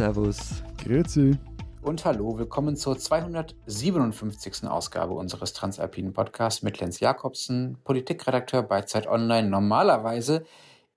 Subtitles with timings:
[0.00, 0.62] Servus.
[0.82, 1.36] Grüezi.
[1.82, 4.66] Und hallo, willkommen zur 257.
[4.66, 10.44] Ausgabe unseres Transalpinen Podcasts mit Lenz Jakobsen, Politikredakteur bei Zeit Online, normalerweise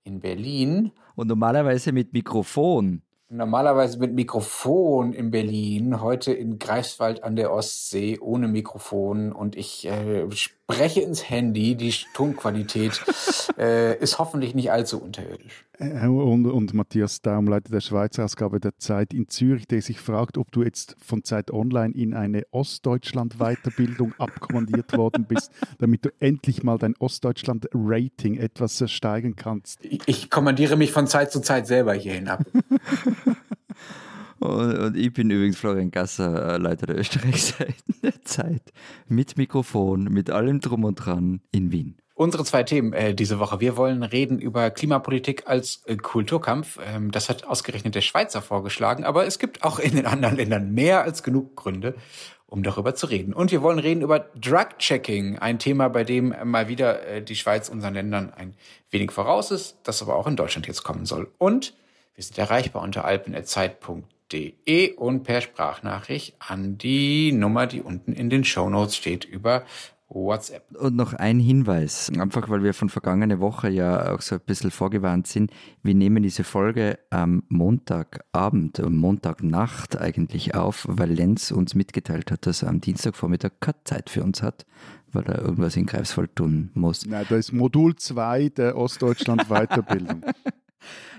[0.04, 0.90] in Berlin.
[1.16, 3.02] Und normalerweise mit Mikrofon.
[3.28, 9.86] Normalerweise mit Mikrofon in Berlin, heute in Greifswald an der Ostsee ohne Mikrofon und ich
[9.86, 10.24] äh,
[10.64, 11.74] spreche ins Handy.
[11.74, 13.02] Die Tonqualität
[13.58, 15.66] äh, ist hoffentlich nicht allzu unterirdisch.
[15.78, 20.00] Äh, und, und Matthias Daum, Leiter der Schweizer Ausgabe der Zeit in Zürich, der sich
[20.00, 26.10] fragt, ob du jetzt von Zeit Online in eine Ostdeutschland-Weiterbildung abkommandiert worden bist, damit du
[26.18, 29.84] endlich mal dein Ostdeutschland-Rating etwas steigern kannst.
[29.84, 32.44] Ich, ich kommandiere mich von Zeit zu Zeit selber hierhin ab.
[34.44, 38.72] Und, und, ich bin übrigens Florian Gasser, äh, Leiter der Österreichseite der Zeit,
[39.08, 41.96] mit Mikrofon, mit allem Drum und Dran in Wien.
[42.14, 43.60] Unsere zwei Themen äh, diese Woche.
[43.60, 46.78] Wir wollen reden über Klimapolitik als äh, Kulturkampf.
[46.84, 50.72] Ähm, das hat ausgerechnet der Schweizer vorgeschlagen, aber es gibt auch in den anderen Ländern
[50.72, 51.94] mehr als genug Gründe,
[52.46, 53.32] um darüber zu reden.
[53.32, 57.70] Und wir wollen reden über Drug-Checking, ein Thema, bei dem mal wieder äh, die Schweiz
[57.70, 58.54] unseren Ländern ein
[58.90, 61.32] wenig voraus ist, das aber auch in Deutschland jetzt kommen soll.
[61.38, 61.74] Und
[62.14, 63.06] wir sind erreichbar unter
[64.32, 69.64] alpen.zeit.de und per Sprachnachricht an die Nummer, die unten in den Show Notes steht, über
[70.08, 70.64] WhatsApp.
[70.76, 74.70] Und noch ein Hinweis, einfach weil wir von vergangene Woche ja auch so ein bisschen
[74.70, 75.50] vorgewarnt sind.
[75.82, 82.46] Wir nehmen diese Folge am Montagabend, am Montagnacht eigentlich auf, weil Lenz uns mitgeteilt hat,
[82.46, 84.66] dass er am Dienstagvormittag keine Zeit für uns hat,
[85.10, 87.06] weil er irgendwas in Greifswald tun muss.
[87.06, 90.24] Nein, da ist Modul 2 der Ostdeutschland Weiterbildung.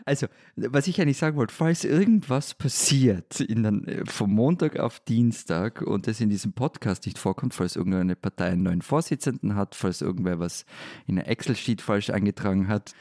[0.05, 4.99] Also, was ich eigentlich sagen wollte, falls irgendwas passiert in den, äh, vom Montag auf
[4.99, 9.75] Dienstag und es in diesem Podcast nicht vorkommt, falls irgendeine Partei einen neuen Vorsitzenden hat,
[9.75, 10.65] falls irgendwer was
[11.07, 12.93] in der Excel-Sheet falsch eingetragen hat,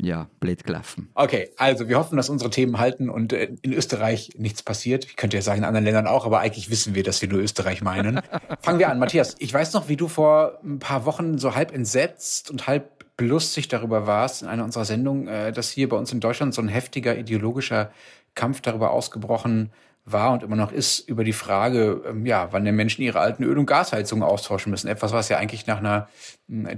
[0.00, 1.08] ja, blöd gelaufen.
[1.14, 5.04] Okay, also wir hoffen, dass unsere Themen halten und äh, in Österreich nichts passiert.
[5.04, 7.40] Ich könnte ja sagen, in anderen Ländern auch, aber eigentlich wissen wir, dass wir nur
[7.40, 8.20] Österreich meinen.
[8.60, 8.98] Fangen wir an.
[8.98, 12.95] Matthias, ich weiß noch, wie du vor ein paar Wochen so halb entsetzt und halb
[13.16, 16.62] belustigt darüber warst in einer unserer Sendungen, äh, dass hier bei uns in Deutschland so
[16.62, 17.90] ein heftiger ideologischer
[18.34, 19.70] Kampf darüber ausgebrochen
[20.04, 23.42] war und immer noch ist über die Frage, ähm, ja, wann den Menschen ihre alten
[23.42, 24.86] Öl- und Gasheizungen austauschen müssen.
[24.86, 26.08] Etwas, was ja eigentlich nach einer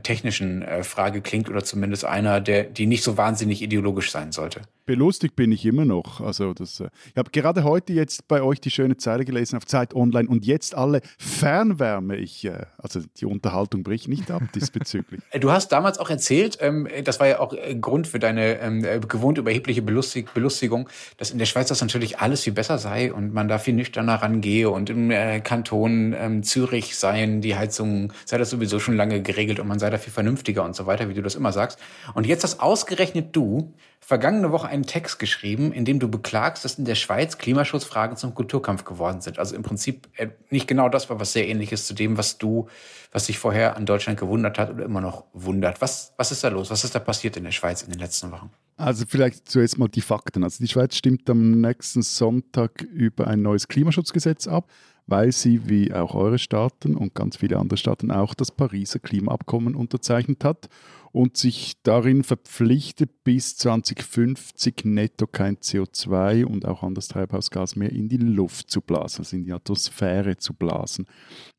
[0.02, 4.62] technischen äh, Frage klingt oder zumindest einer, der, die nicht so wahnsinnig ideologisch sein sollte.
[4.86, 6.22] Belustigt bin ich immer noch.
[6.22, 9.66] Also das, äh, ich habe gerade heute jetzt bei euch die schöne Zeile gelesen auf
[9.66, 12.16] Zeit Online und jetzt alle Fernwärme.
[12.16, 15.20] Ich, äh, also die Unterhaltung bricht nicht ab diesbezüglich.
[15.38, 19.36] du hast damals auch erzählt, ähm, das war ja auch Grund für deine ähm, gewohnt
[19.36, 23.48] überhebliche Belustig Belustigung, dass in der Schweiz das natürlich alles viel besser sei und man
[23.48, 25.12] da viel nüchterner rangehe und im
[25.44, 29.90] Kanton ähm, Zürich seien die Heizungen, sei das sowieso schon lange geregelt und man sei
[29.90, 31.78] da viel vernünftiger und so weiter, wie du das immer sagst.
[32.14, 36.78] Und jetzt hast ausgerechnet du vergangene Woche einen Text geschrieben, in dem du beklagst, dass
[36.78, 39.38] in der Schweiz Klimaschutzfragen zum Kulturkampf geworden sind.
[39.38, 42.38] Also im Prinzip äh, nicht genau das war, was sehr ähnlich ist zu dem, was
[42.38, 42.68] du,
[43.12, 45.80] was sich vorher an Deutschland gewundert hat oder immer noch wundert.
[45.80, 46.70] Was, was ist da los?
[46.70, 48.50] Was ist da passiert in der Schweiz in den letzten Wochen?
[48.76, 50.44] Also vielleicht zuerst mal die Fakten.
[50.44, 54.70] Also die Schweiz stimmt am nächsten Sonntag über ein neues Klimaschutzgesetz ab
[55.08, 59.74] weil sie, wie auch eure Staaten und ganz viele andere Staaten auch, das Pariser Klimaabkommen
[59.74, 60.68] unterzeichnet hat
[61.12, 68.10] und sich darin verpflichtet, bis 2050 netto kein CO2 und auch anderes Treibhausgas mehr in
[68.10, 71.06] die Luft zu blasen, also in die Atmosphäre zu blasen.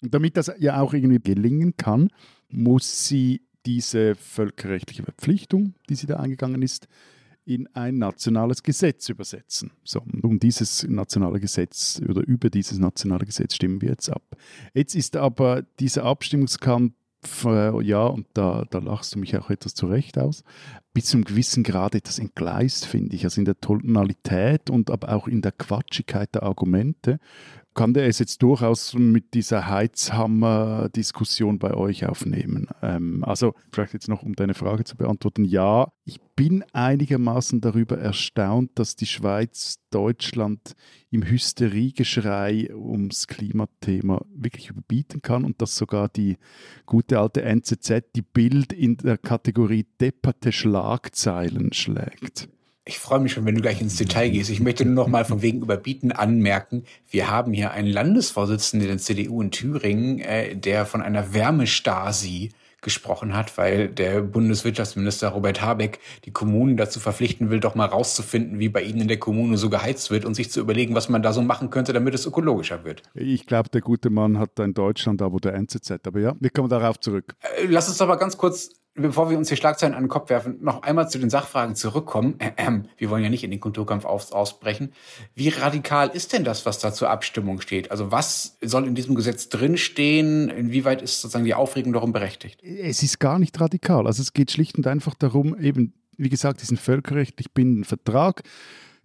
[0.04, 2.10] Und damit das ja auch irgendwie gelingen kann,
[2.50, 6.88] muss sie diese völkerrechtliche Verpflichtung, die sie da eingegangen ist,
[7.46, 9.72] in ein nationales Gesetz übersetzen.
[9.84, 14.24] So, um dieses nationale Gesetz oder über dieses nationale Gesetz stimmen wir jetzt ab.
[14.74, 16.94] Jetzt ist aber dieser Abstimmungskampf,
[17.46, 20.44] äh, ja, und da, da lachst du mich auch etwas zurecht aus,
[20.94, 23.24] bis zum gewissen Grad etwas entgleist, finde ich.
[23.24, 27.20] Also in der Tonalität und aber auch in der Quatschigkeit der Argumente
[27.80, 32.68] kann der es jetzt durchaus mit dieser Heizhammer-Diskussion bei euch aufnehmen.
[32.82, 35.46] Ähm, also vielleicht jetzt noch, um deine Frage zu beantworten.
[35.46, 40.76] Ja, ich bin einigermaßen darüber erstaunt, dass die Schweiz Deutschland
[41.10, 46.36] im Hysteriegeschrei ums Klimathema wirklich überbieten kann und dass sogar die
[46.86, 52.50] gute alte NZZ die Bild in der Kategorie depperte Schlagzeilen schlägt.
[52.90, 54.50] Ich freue mich schon, wenn du gleich ins Detail gehst.
[54.50, 56.86] Ich möchte nur noch mal von wegen Überbieten anmerken.
[57.08, 62.50] Wir haben hier einen Landesvorsitzenden der CDU in Thüringen, äh, der von einer Wärmestasi
[62.82, 68.58] gesprochen hat, weil der Bundeswirtschaftsminister Robert Habeck die Kommunen dazu verpflichten will, doch mal rauszufinden,
[68.58, 71.22] wie bei ihnen in der Kommune so geheizt wird und sich zu überlegen, was man
[71.22, 73.04] da so machen könnte, damit es ökologischer wird.
[73.14, 76.08] Ich glaube, der gute Mann hat ein Deutschland-Abo der NZZ.
[76.08, 77.36] Aber ja, wir kommen darauf zurück.
[77.42, 80.30] Äh, lass uns doch mal ganz kurz bevor wir uns die Schlagzeilen an den Kopf
[80.30, 82.38] werfen, noch einmal zu den Sachfragen zurückkommen.
[82.98, 84.94] Wir wollen ja nicht in den Kulturkampf ausbrechen.
[85.36, 87.92] Wie radikal ist denn das, was da zur Abstimmung steht?
[87.92, 90.50] Also was soll in diesem Gesetz drinstehen?
[90.50, 92.62] Inwieweit ist sozusagen die Aufregung darum berechtigt?
[92.64, 94.08] Es ist gar nicht radikal.
[94.08, 98.44] Also es geht schlicht und einfach darum, eben, wie gesagt, diesen völkerrechtlich bindenden Vertrag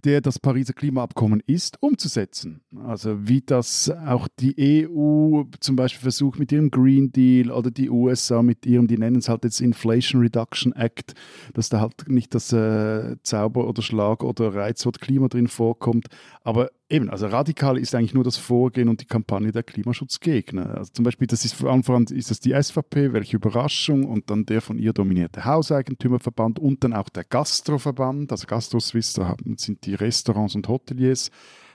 [0.05, 2.61] der das Pariser Klimaabkommen ist, umzusetzen.
[2.85, 7.91] Also wie das auch die EU zum Beispiel versucht mit ihrem Green Deal oder die
[7.91, 11.15] USA mit ihrem, die nennen es halt jetzt Inflation Reduction Act,
[11.55, 16.07] dass da halt nicht das äh, Zauber oder Schlag oder Reizwort Klima drin vorkommt,
[16.43, 20.77] aber Eben, also radikal ist eigentlich nur das Vorgehen und die Kampagne der Klimaschutzgegner.
[20.77, 24.47] Also zum Beispiel, das ist Anfang an ist das die SVP, welche Überraschung, und dann
[24.47, 29.85] der von ihr dominierte Hauseigentümerverband und dann auch der Gastroverband, also Gastro Suisse, da sind
[29.87, 31.33] die Restaurants und Hoteliers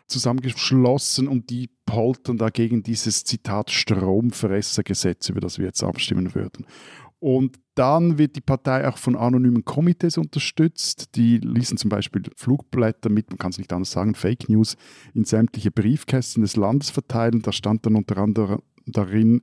[0.07, 6.66] zusammengeschlossen und die poltern dagegen dieses Zitat Stromfressergesetz, über das wir jetzt abstimmen würden.
[7.19, 11.16] Und dann wird die Partei auch von anonymen Komitees unterstützt.
[11.16, 14.77] Die ließen zum Beispiel Flugblätter mit, man kann es nicht anders sagen, Fake News
[15.13, 17.42] in sämtliche Briefkästen des Landes verteilen.
[17.42, 19.42] Da stand dann unter anderem darin,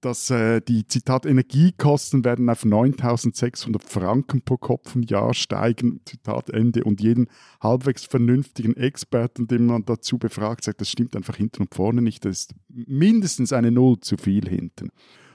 [0.00, 6.00] dass äh, die Zitat Energiekosten werden auf 9.600 Franken pro Kopf im Jahr steigen.
[6.04, 6.82] Zitat Ende.
[6.82, 7.28] Und jeden
[7.60, 12.24] halbwegs vernünftigen Experten, den man dazu befragt, sagt, das stimmt einfach hinten und vorne nicht.
[12.24, 14.90] Das ist mindestens eine Null zu viel hinten.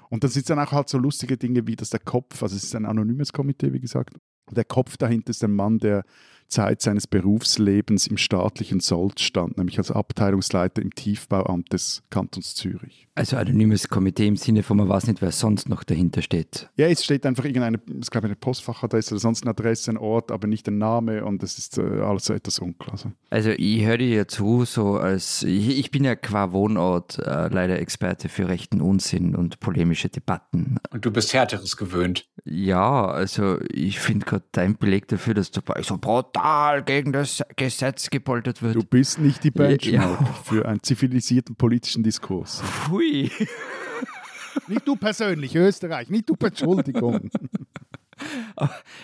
[0.09, 2.63] Und das sind dann auch halt so lustige Dinge wie, dass der Kopf, also es
[2.63, 4.15] ist ein anonymes Komitee, wie gesagt,
[4.49, 6.03] der Kopf dahinter ist ein Mann, der
[6.47, 13.07] Zeit seines Berufslebens im staatlichen Sold stand, nämlich als Abteilungsleiter im Tiefbauamt des Kantons Zürich.
[13.15, 16.69] Also anonymes Komitee im Sinne von, man weiß nicht, wer sonst noch dahinter steht.
[16.75, 20.31] Ja, es steht einfach irgendeine, ich glaube, eine Postfachadresse oder sonst eine Adresse, ein Ort,
[20.31, 22.95] aber nicht ein Name und das ist äh, alles so etwas unklar.
[23.29, 27.79] Also, ich höre dir ja zu, so als, ich, bin ja qua Wohnort äh, leider
[27.79, 30.77] Experte für rechten Unsinn und polemische Debatten.
[30.91, 32.29] Und du bist Härteres gewöhnt.
[32.45, 35.97] Ja, also ich finde gerade dein Beleg dafür, dass du so
[36.37, 38.75] brutal gegen das Gesetz gepoltert wird.
[38.75, 40.33] Du bist nicht die Benchmark ja.
[40.43, 42.61] für einen zivilisierten politischen Diskurs.
[42.61, 43.31] Pfui.
[44.67, 47.29] nicht du persönlich, Österreich, nicht du, Entschuldigung.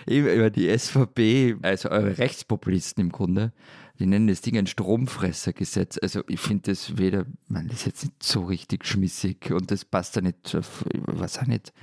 [0.07, 3.53] Über die SVP, also eure Rechtspopulisten im Grunde,
[3.99, 5.99] die nennen das Ding ein Stromfressergesetz.
[6.01, 9.85] Also ich finde das weder, man, das ist jetzt nicht so richtig schmissig und das
[9.85, 10.57] passt da nicht,
[11.05, 11.73] was auch nicht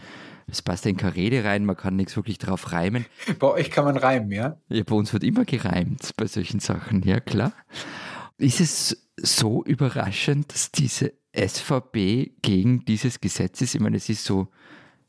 [0.53, 3.07] es passt in keine Rede rein, man kann nichts wirklich drauf reimen.
[3.39, 4.57] Bei euch kann man reimen, ja?
[4.69, 7.53] Ja, bei uns wird immer gereimt bei solchen Sachen, ja klar.
[8.39, 13.75] Ist es so überraschend, dass diese SVP gegen dieses Gesetz ist?
[13.75, 14.49] Ich meine, es ist so,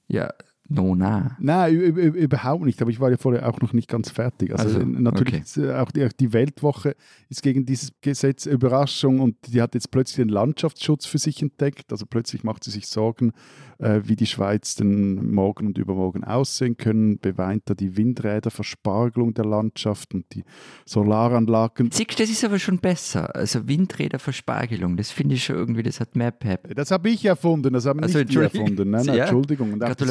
[0.08, 0.34] ja,
[0.74, 1.36] No, na.
[1.40, 2.82] Nein, überhaupt nicht.
[2.82, 4.52] Aber ich war ja vorher auch noch nicht ganz fertig.
[4.52, 5.68] Also, also natürlich okay.
[5.68, 6.96] Äh, auch, die, auch die, Weltwoche
[7.28, 11.92] ist gegen dieses Gesetz Überraschung und die hat jetzt plötzlich den Landschaftsschutz für sich entdeckt.
[11.92, 13.34] Also plötzlich macht sie sich Sorgen,
[13.80, 17.20] äh, wie die Schweiz denn morgen und übermorgen aussehen können.
[17.20, 20.46] Beweint da die Windräder, Verspargelung der Landschaft und die
[20.86, 21.92] Solaranlagen.
[21.92, 23.36] Siehst das ist aber schon besser.
[23.36, 26.74] Also Windräder, Verspargelung, das finde ich schon irgendwie, das hat mehr Pep.
[26.76, 28.90] Das habe ich erfunden, das haben also, nicht wir erfunden.
[28.90, 29.24] Nein, nein, ja?
[29.24, 29.74] Entschuldigung.
[29.74, 30.06] Und auch die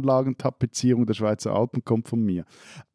[0.00, 2.44] Solar Anlagentapezierung der Schweizer Alpen kommt von mir.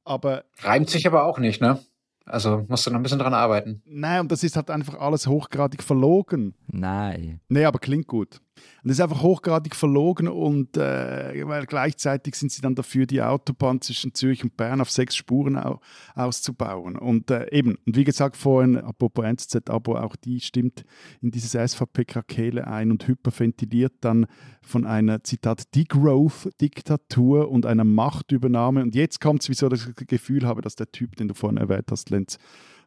[0.03, 1.79] Aber reimt sich aber auch nicht, ne?
[2.25, 3.81] Also musst du noch ein bisschen dran arbeiten.
[3.85, 6.55] Nein, und das ist halt einfach alles hochgradig verlogen.
[6.67, 7.39] Nein.
[7.47, 8.41] Nee, aber klingt gut.
[8.83, 13.21] Und das ist einfach hochgradig verlogen und äh, weil gleichzeitig sind sie dann dafür, die
[13.21, 15.79] Autobahn zwischen Zürich und Bern auf sechs Spuren au
[16.15, 16.95] auszubauen.
[16.95, 20.83] Und äh, eben, und wie gesagt vorhin, apropos NZZ-Abo, auch die stimmt
[21.21, 24.25] in dieses SVP-Krakele ein und hyperventiliert dann
[24.61, 28.81] von einer, Zitat, Degrowth-Diktatur und einer Machtübernahme.
[28.81, 31.57] Und jetzt kommt es, wieso ich das Gefühl habe, dass der Typ, den du vorhin
[31.57, 32.37] erwähnt hast, Lenz,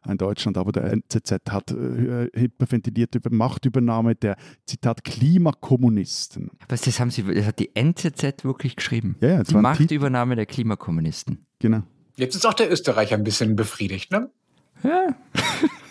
[0.07, 6.51] in Deutschland, aber der NZZ hat äh, hyperventiliert über Machtübernahme der, Zitat, Klimakommunisten.
[6.69, 9.15] Was, das haben Sie, das hat die NZZ wirklich geschrieben?
[9.21, 11.45] Ja, ja Die Machtübernahme der Klimakommunisten.
[11.59, 11.83] Genau.
[12.15, 14.29] Jetzt ist auch der Österreicher ein bisschen befriedigt, ne?
[14.83, 15.15] Ja.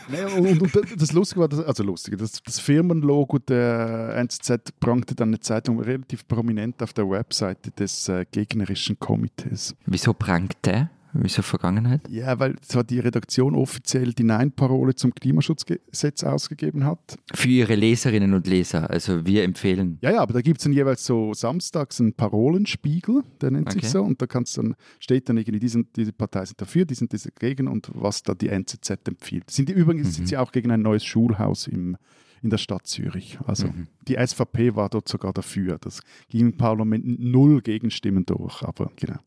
[0.37, 5.29] und, und, das Lustige war, das, also lustige, das, das Firmenlogo der NZZ prangte dann
[5.29, 9.75] eine Zeitung relativ prominent auf der Webseite des äh, gegnerischen Komitees.
[9.87, 10.91] Wieso prangt der?
[11.13, 12.09] Wieso Vergangenheit?
[12.09, 17.19] Ja, weil zwar die Redaktion offiziell die Nein-Parole zum Klimaschutzgesetz ausgegeben hat.
[17.35, 19.99] Für ihre Leserinnen und Leser, also wir empfehlen.
[20.03, 23.81] Ja, ja, aber da gibt es dann jeweils so samstags einen Parolenspiegel, der nennt okay.
[23.81, 26.95] sich so, und da kannst dann, steht dann irgendwie, diese, diese Partei sind dafür, die
[26.95, 29.51] sind dagegen und was da die NZZ empfiehlt.
[29.51, 30.13] Sind die, übrigens mhm.
[30.13, 31.97] sind sie auch gegen ein neues Schulhaus im,
[32.43, 33.39] in der Stadt Zürich.
[33.47, 33.89] Also mhm.
[34.09, 35.79] die SVP war dort sogar dafür.
[35.81, 39.19] Das ging im Parlament null Gegenstimmen durch, aber genau.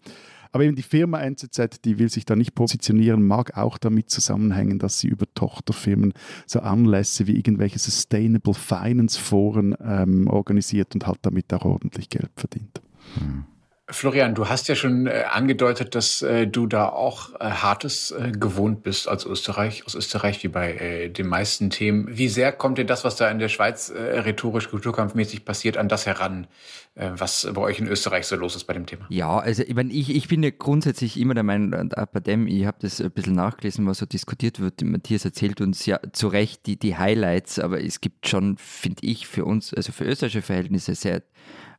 [0.53, 4.77] Aber eben die Firma NZZ, die will sich da nicht positionieren, mag auch damit zusammenhängen,
[4.77, 6.13] dass sie über Tochterfirmen
[6.45, 12.29] so Anlässe wie irgendwelche Sustainable Finance Foren ähm, organisiert und halt damit auch ordentlich Geld
[12.35, 12.81] verdient.
[13.15, 13.45] Hm.
[13.93, 18.83] Florian, du hast ja schon äh, angedeutet, dass äh, du da auch äh, Hartes gewohnt
[18.83, 22.07] bist als Österreich, aus Österreich, wie bei den meisten Themen.
[22.09, 26.05] Wie sehr kommt dir das, was da in der Schweiz rhetorisch, kulturkampfmäßig passiert, an das
[26.05, 26.47] heran,
[26.95, 29.05] was bei euch in Österreich so los ist bei dem Thema?
[29.09, 32.65] Ja, also ich, mein, ich, ich bin ja grundsätzlich immer der Meinung, bei dem, ich
[32.65, 34.81] habe das ein bisschen nachgelesen, was so diskutiert wird.
[34.81, 39.27] Matthias erzählt uns ja zu Recht die, die Highlights, aber es gibt schon, finde ich,
[39.27, 41.23] für uns, also für österreichische Verhältnisse sehr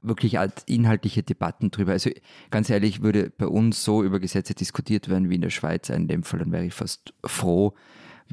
[0.05, 1.93] wirklich inhaltliche Debatten drüber.
[1.93, 2.11] Also
[2.51, 6.09] ganz ehrlich, würde bei uns so über Gesetze diskutiert werden wie in der Schweiz in
[6.09, 7.75] dem Fall, dann wäre ich fast froh,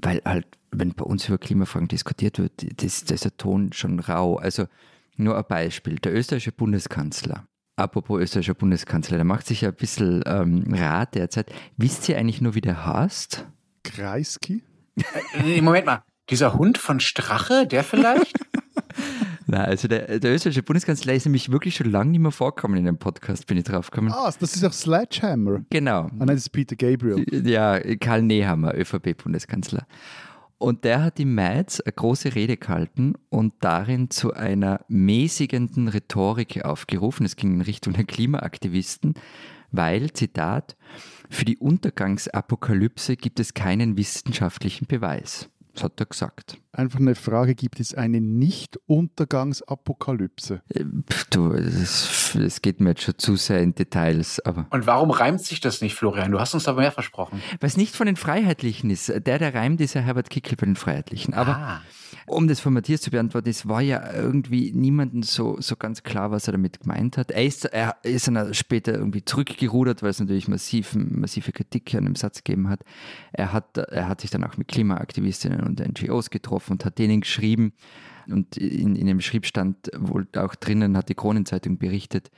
[0.01, 2.51] weil halt, wenn bei uns über Klimafragen diskutiert wird,
[2.81, 4.35] das, das ist der Ton schon rau.
[4.35, 4.67] Also
[5.17, 5.95] nur ein Beispiel.
[5.95, 11.51] Der österreichische Bundeskanzler, apropos österreichischer Bundeskanzler, der macht sich ja ein bisschen ähm, Rat derzeit.
[11.77, 13.47] Wisst ihr eigentlich nur, wie der heißt?
[13.83, 14.63] Kreisky?
[15.33, 18.35] Äh, Moment mal, dieser Hund von Strache, der vielleicht?
[19.51, 22.85] Nein, also der, der österreichische Bundeskanzler ist nämlich wirklich schon lange nicht mehr vorkommen in
[22.85, 24.09] dem Podcast, bin ich drauf gekommen.
[24.13, 25.65] Ah, das ist auch Sledgehammer.
[25.69, 26.03] Genau.
[26.03, 27.25] Ah, nein, das ist Peter Gabriel.
[27.45, 29.85] Ja, Karl Nehammer, ÖVP-Bundeskanzler.
[30.57, 36.63] Und der hat im März eine große Rede gehalten und darin zu einer mäßigenden Rhetorik
[36.63, 37.25] aufgerufen.
[37.25, 39.15] Es ging in Richtung der Klimaaktivisten,
[39.73, 40.77] weil, Zitat,
[41.29, 45.49] für die Untergangsapokalypse gibt es keinen wissenschaftlichen Beweis.
[45.73, 46.57] Das hat er gesagt.
[46.73, 50.61] Einfach eine Frage, gibt es eine Nicht-Untergangsapokalypse?
[50.69, 50.85] Äh,
[51.29, 54.39] du, es geht mir jetzt schon zu sehr in Details.
[54.45, 56.31] Aber Und warum reimt sich das nicht, Florian?
[56.31, 57.41] Du hast uns aber mehr versprochen.
[57.59, 59.09] Was nicht von den Freiheitlichen ist.
[59.09, 61.33] Der, der reimt, ist ja Herbert Kickel bei den Freiheitlichen.
[61.33, 61.81] Aber Ah.
[62.27, 66.31] um das von Matthias zu beantworten, es war ja irgendwie niemandem so, so ganz klar,
[66.31, 67.31] was er damit gemeint hat.
[67.31, 72.05] Er ist, er ist dann später irgendwie zurückgerudert, weil es natürlich massiv, massive Kritik an
[72.05, 72.79] dem Satz gegeben hat.
[73.33, 77.21] Er hat, er hat sich dann auch mit Klimaaktivistinnen und NGOs getroffen und hat denen
[77.21, 77.73] geschrieben,
[78.27, 82.29] und in, in dem Schrieb stand wohl auch drinnen, hat die Kronenzeitung berichtet,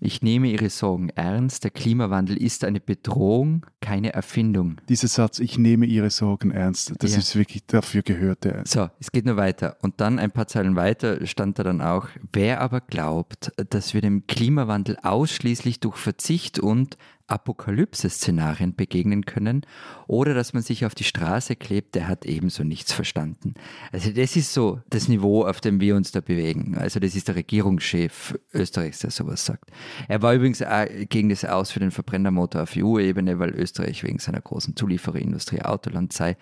[0.00, 4.76] ich nehme Ihre Sorgen ernst, der Klimawandel ist eine Bedrohung, keine Erfindung.
[4.88, 7.18] Dieser Satz, ich nehme Ihre Sorgen ernst, das Ja.
[7.18, 8.62] ist wirklich, dafür gehört er.
[8.66, 9.76] So, es geht nur weiter.
[9.80, 14.00] Und dann ein paar Zeilen weiter stand da dann auch, wer aber glaubt, dass wir
[14.00, 16.96] dem Klimawandel ausschließlich durch Verzicht und
[17.28, 19.64] Apokalypse-Szenarien begegnen können
[20.06, 23.54] oder dass man sich auf die Straße klebt, der hat ebenso nichts verstanden.
[23.92, 26.76] Also das ist so das Niveau, auf dem wir uns da bewegen.
[26.76, 29.70] Also das ist der Regierungschef Österreichs, der sowas sagt.
[30.08, 34.18] Er war übrigens auch gegen das Aus für den Verbrennermotor auf EU-Ebene, weil Österreich wegen
[34.18, 36.36] seiner großen Zuliefererindustrie Autoland sei.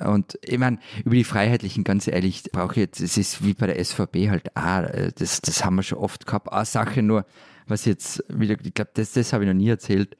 [0.00, 3.66] Und ich meine, über die Freiheitlichen, ganz ehrlich, brauche ich jetzt, es ist wie bei
[3.66, 6.52] der SVP halt äh, das, das haben wir schon oft gehabt.
[6.52, 7.26] Eine Sache nur,
[7.66, 10.16] was jetzt wieder, ich glaube, das, das habe ich noch nie erzählt.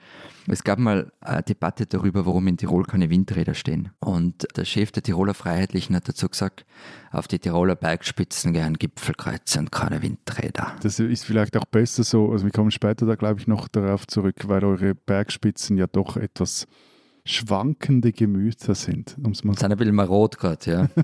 [0.47, 3.91] Es gab mal eine Debatte darüber, warum in Tirol keine Windräder stehen.
[4.01, 6.67] Und der Chef der Tiroler Freiheitlichen hat dazu gesagt,
[7.11, 10.77] auf die Tiroler Bergspitzen gern Gipfelkreuze und keine Windräder.
[10.83, 14.07] Das ist vielleicht auch besser so, also wir kommen später da glaube ich noch darauf
[14.07, 16.67] zurück, weil eure Bergspitzen ja doch etwas
[17.25, 20.89] schwankende Gemüter sind, um es mal Das sind ein bisschen marot gerade, ja.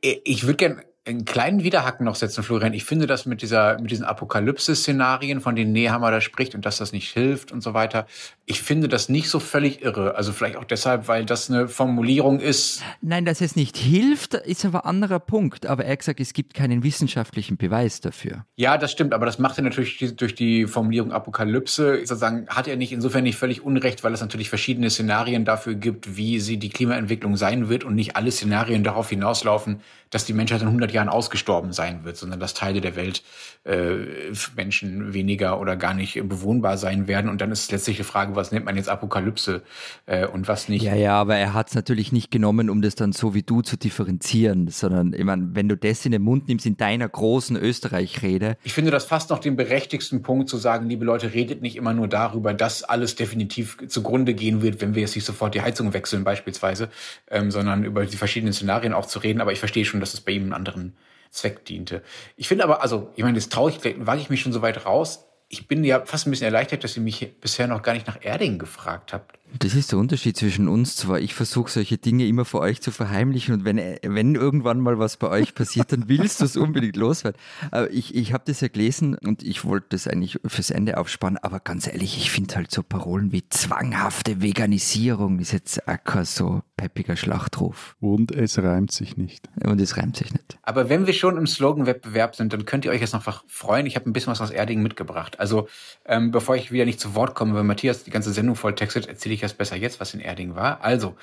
[0.00, 2.74] Ich würde gerne einen kleinen Widerhaken noch setzen, Florian.
[2.74, 6.78] Ich finde das mit dieser, mit diesen Apokalypse-Szenarien, von denen Nehammer da spricht und dass
[6.78, 8.06] das nicht hilft und so weiter.
[8.46, 10.14] Ich finde das nicht so völlig irre.
[10.14, 12.82] Also vielleicht auch deshalb, weil das eine Formulierung ist.
[13.00, 15.66] Nein, dass es nicht hilft, ist aber ein anderer Punkt.
[15.66, 18.44] Aber er hat gesagt, es gibt keinen wissenschaftlichen Beweis dafür.
[18.56, 22.76] Ja, das stimmt, aber das macht er natürlich durch die Formulierung Apokalypse, sozusagen, hat er
[22.76, 26.68] nicht insofern nicht völlig unrecht, weil es natürlich verschiedene Szenarien dafür gibt, wie sie die
[26.68, 31.08] Klimaentwicklung sein wird und nicht alle Szenarien darauf hinauslaufen, dass die Menschheit in 100 Jahren
[31.08, 33.22] ausgestorben sein wird, sondern dass Teile der Welt
[33.64, 37.28] äh, für Menschen weniger oder gar nicht bewohnbar sein werden.
[37.30, 39.62] Und dann ist letztlich die Frage, was nennt man jetzt Apokalypse
[40.06, 40.82] äh, und was nicht.
[40.82, 43.62] Ja, ja, aber er hat es natürlich nicht genommen, um das dann so wie du
[43.62, 47.56] zu differenzieren, sondern ich meine, wenn du das in den Mund nimmst in deiner großen
[47.56, 51.76] Österreich-Rede, Ich finde das fast noch den berechtigsten Punkt zu sagen, liebe Leute, redet nicht
[51.76, 55.62] immer nur darüber, dass alles definitiv zugrunde gehen wird, wenn wir jetzt nicht sofort die
[55.62, 56.88] Heizung wechseln beispielsweise,
[57.30, 59.40] ähm, sondern über die verschiedenen Szenarien auch zu reden.
[59.40, 60.96] Aber ich verstehe schon, dass es bei ihm einen anderen
[61.30, 62.02] Zweck diente.
[62.36, 64.86] Ich finde aber, also, ich meine, das traue ich, wage ich mich schon so weit
[64.86, 65.24] raus.
[65.50, 68.18] Ich bin ja fast ein bisschen erleichtert, dass ihr mich bisher noch gar nicht nach
[68.20, 69.38] Erding gefragt habt.
[69.58, 71.20] das ist der Unterschied zwischen uns zwar.
[71.20, 75.16] Ich versuche solche Dinge immer vor euch zu verheimlichen und wenn, wenn irgendwann mal was
[75.16, 77.40] bei euch passiert, dann willst du es unbedingt loswerden.
[77.70, 81.38] Aber ich, ich habe das ja gelesen und ich wollte das eigentlich fürs Ende aufspannen,
[81.38, 86.62] aber ganz ehrlich, ich finde halt so Parolen wie zwanghafte Veganisierung ist jetzt auch so
[86.78, 87.96] peppiger Schlachtruf.
[88.00, 89.50] Und es reimt sich nicht.
[89.62, 90.58] Und es reimt sich nicht.
[90.62, 93.84] Aber wenn wir schon im Slogan-Wettbewerb sind, dann könnt ihr euch jetzt noch freuen.
[93.84, 95.38] Ich habe ein bisschen was aus Erding mitgebracht.
[95.40, 95.68] Also,
[96.06, 99.06] ähm, bevor ich wieder nicht zu Wort komme, weil Matthias die ganze Sendung voll textet,
[99.06, 100.80] erzähle ich das besser jetzt, was in Erding war.
[100.80, 101.16] Also,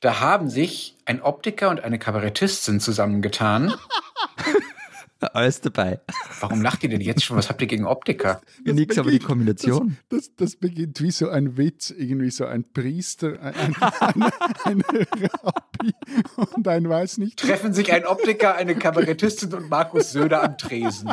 [0.00, 3.74] da haben sich ein Optiker und eine Kabarettistin zusammengetan
[5.34, 6.00] Alles dabei.
[6.40, 7.36] Warum lacht ihr denn jetzt schon?
[7.36, 8.40] Was habt ihr gegen Optiker?
[8.64, 9.96] Das Nix, aber die Kombination.
[10.08, 14.22] Das, das, das, beginnt wie so ein Witz, irgendwie so ein Priester, ein, ein,
[14.64, 15.04] ein, ein
[15.42, 15.92] Rabbi
[16.54, 17.38] und ein weiß nicht.
[17.38, 21.10] Treffen sich ein Optiker, eine Kabarettistin und Markus Söder am Tresen.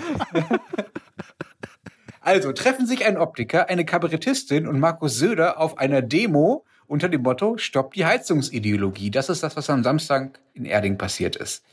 [2.21, 7.21] Also treffen sich ein Optiker, eine Kabarettistin und Markus Söder auf einer Demo unter dem
[7.21, 9.11] Motto Stopp die Heizungsideologie.
[9.11, 11.63] Das ist das, was am Samstag in Erding passiert ist.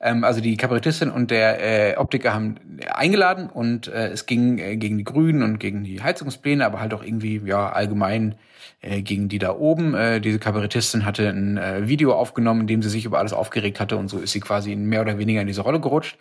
[0.00, 2.56] Ähm, also die Kabarettistin und der äh, Optiker haben
[2.92, 6.92] eingeladen und äh, es ging äh, gegen die Grünen und gegen die Heizungspläne, aber halt
[6.92, 8.34] auch irgendwie ja allgemein
[8.80, 9.94] äh, gegen die da oben.
[9.94, 13.78] Äh, diese Kabarettistin hatte ein äh, Video aufgenommen, in dem sie sich über alles aufgeregt
[13.78, 16.18] hatte und so ist sie quasi mehr oder weniger in diese Rolle gerutscht.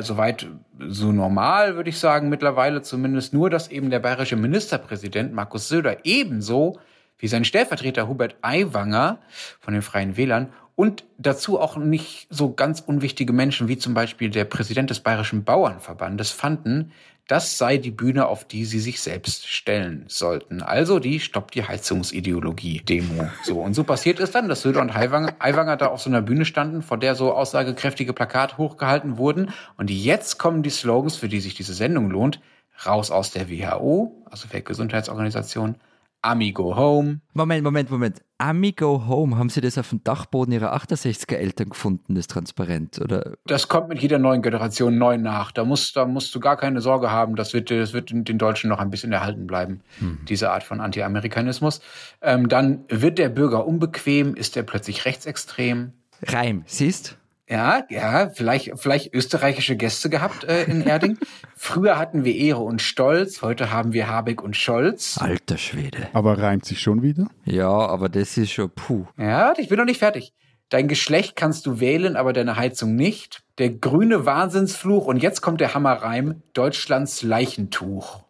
[0.00, 0.46] Soweit
[0.88, 5.98] so normal, würde ich sagen, mittlerweile zumindest nur, dass eben der bayerische Ministerpräsident Markus Söder
[6.04, 6.78] ebenso
[7.18, 9.18] wie sein Stellvertreter Hubert Aiwanger
[9.60, 14.30] von den Freien Wählern und dazu auch nicht so ganz unwichtige Menschen wie zum Beispiel
[14.30, 16.92] der Präsident des Bayerischen Bauernverbandes fanden,
[17.26, 20.60] das sei die Bühne, auf die sie sich selbst stellen sollten.
[20.60, 23.30] Also die Stopp die Heizungsideologie-Demo.
[23.44, 26.44] So, und so passiert es dann, dass Söder und Aiwanger, da auf so einer Bühne
[26.44, 29.52] standen, vor der so aussagekräftige Plakate hochgehalten wurden.
[29.78, 32.40] Und jetzt kommen die Slogans, für die sich diese Sendung lohnt.
[32.84, 35.76] Raus aus der WHO, also Weltgesundheitsorganisation,
[36.24, 37.20] Amigo Home.
[37.34, 38.22] Moment, Moment, Moment.
[38.38, 42.98] Amigo Home, haben Sie das auf dem Dachboden Ihrer 68er Eltern gefunden, das transparent?
[42.98, 43.34] Oder?
[43.46, 45.52] Das kommt mit jeder neuen Generation neu nach.
[45.52, 47.36] Da musst, da musst du gar keine Sorge haben.
[47.36, 50.20] Das wird, das wird den Deutschen noch ein bisschen erhalten bleiben, hm.
[50.26, 51.80] diese Art von Anti-Amerikanismus.
[52.22, 55.92] Ähm, dann wird der Bürger unbequem, ist er plötzlich rechtsextrem.
[56.22, 57.18] Reim, siehst?
[57.48, 61.18] Ja, ja, vielleicht, vielleicht österreichische Gäste gehabt äh, in Erding.
[61.56, 65.18] Früher hatten wir Ehre und Stolz, heute haben wir Habeck und Scholz.
[65.18, 66.08] Alter Schwede.
[66.14, 67.26] Aber reimt sich schon wieder?
[67.44, 69.06] Ja, aber das ist schon puh.
[69.18, 70.32] Ja, ich bin noch nicht fertig.
[70.70, 73.42] Dein Geschlecht kannst du wählen, aber deine Heizung nicht.
[73.58, 78.24] Der grüne Wahnsinnsfluch und jetzt kommt der Hammerreim, Deutschlands Leichentuch.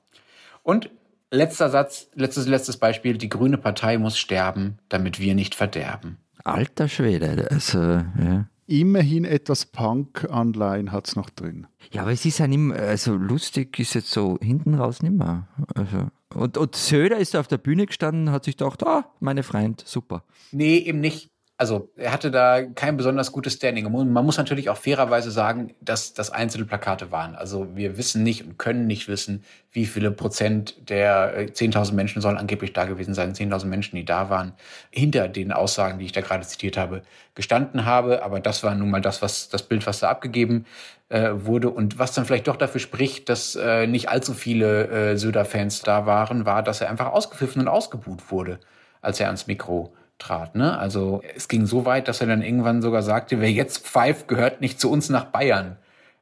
[0.64, 0.90] Und
[1.30, 6.18] letzter Satz, letztes, letztes Beispiel, die grüne Partei muss sterben, damit wir nicht verderben.
[6.42, 11.66] Alter Schwede, also, ja immerhin etwas Punk-Anleihen hat es noch drin.
[11.92, 15.14] Ja, aber es ist ja nicht mehr, also lustig ist jetzt so hinten raus nicht
[15.14, 15.48] mehr.
[15.74, 19.82] Also, und, und Söder ist auf der Bühne gestanden, hat sich gedacht, ah, meine Freund,
[19.86, 20.24] super.
[20.52, 23.90] Nee, eben nicht also er hatte da kein besonders gutes Standing.
[23.90, 27.36] Man muss natürlich auch fairerweise sagen, dass das einzelne Plakate waren.
[27.36, 32.22] Also wir wissen nicht und können nicht wissen, wie viele Prozent der 10.000 äh, Menschen
[32.22, 34.52] sollen angeblich da gewesen sein, 10.000 Menschen, die da waren,
[34.90, 37.02] hinter den Aussagen, die ich da gerade zitiert habe,
[37.36, 38.24] gestanden habe.
[38.24, 40.66] Aber das war nun mal das, was das Bild, was da abgegeben
[41.08, 45.16] äh, wurde und was dann vielleicht doch dafür spricht, dass äh, nicht allzu viele äh,
[45.16, 48.58] Söder-Fans da waren, war, dass er einfach ausgepfiffen und ausgebuht wurde,
[49.02, 50.54] als er ans Mikro trat.
[50.54, 50.78] Ne?
[50.78, 54.60] Also es ging so weit, dass er dann irgendwann sogar sagte, wer jetzt pfeift, gehört
[54.60, 55.76] nicht zu uns nach Bayern.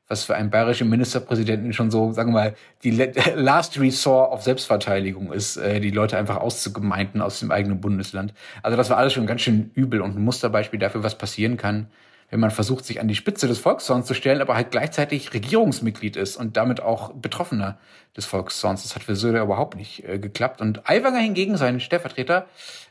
[0.08, 2.90] Was für einen bayerischen Ministerpräsidenten schon so, sagen wir mal, die
[3.34, 8.34] Last Resort auf Selbstverteidigung ist, äh, die Leute einfach auszugemeinten aus dem eigenen Bundesland.
[8.62, 11.86] Also das war alles schon ganz schön übel und ein Musterbeispiel dafür, was passieren kann,
[12.32, 16.16] wenn man versucht, sich an die Spitze des Volkszorns zu stellen, aber halt gleichzeitig Regierungsmitglied
[16.16, 17.76] ist und damit auch Betroffener
[18.16, 18.84] des Volkszorns.
[18.84, 20.62] Das hat für Söder überhaupt nicht äh, geklappt.
[20.62, 22.46] Und Aiwanger hingegen, sein Stellvertreter,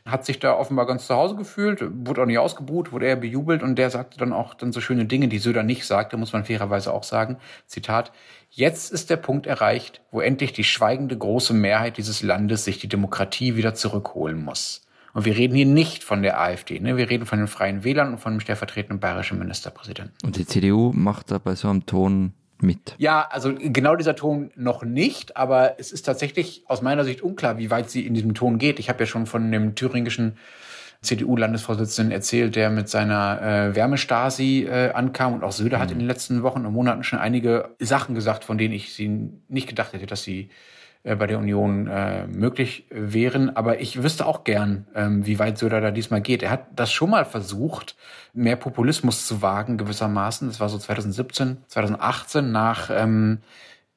[0.06, 3.64] hat sich da offenbar ganz zu Hause gefühlt, wurde auch nicht ausgebuht, wurde eher bejubelt
[3.64, 6.44] und der sagte dann auch dann so schöne Dinge, die Söder nicht sagte, muss man
[6.44, 7.36] fairerweise auch sagen.
[7.66, 8.12] Zitat,
[8.48, 12.88] jetzt ist der Punkt erreicht, wo endlich die schweigende große Mehrheit dieses Landes sich die
[12.88, 14.86] Demokratie wieder zurückholen muss.
[15.14, 16.96] Und wir reden hier nicht von der AfD, ne?
[16.96, 20.14] wir reden von den Freien Wählern und von dem stellvertretenden bayerischen Ministerpräsidenten.
[20.24, 22.94] Und die CDU macht da bei so einem Ton mit.
[22.98, 27.58] Ja, also genau dieser Ton noch nicht, aber es ist tatsächlich aus meiner Sicht unklar,
[27.58, 28.78] wie weit sie in diesem Ton geht.
[28.78, 30.36] Ich habe ja schon von dem thüringischen
[31.02, 35.82] CDU-Landesvorsitzenden erzählt, der mit seiner äh, Wärmestasi äh, ankam und auch Söder mhm.
[35.82, 39.30] hat in den letzten Wochen und Monaten schon einige Sachen gesagt, von denen ich sie
[39.48, 40.48] nicht gedacht hätte, dass sie
[41.04, 43.56] äh, bei der Union äh, möglich wären.
[43.56, 46.42] Aber ich wüsste auch gern, ähm, wie weit Söder da diesmal geht.
[46.42, 47.96] Er hat das schon mal versucht,
[48.32, 50.48] mehr Populismus zu wagen, gewissermaßen.
[50.48, 53.38] Das war so 2017, 2018 nach ähm,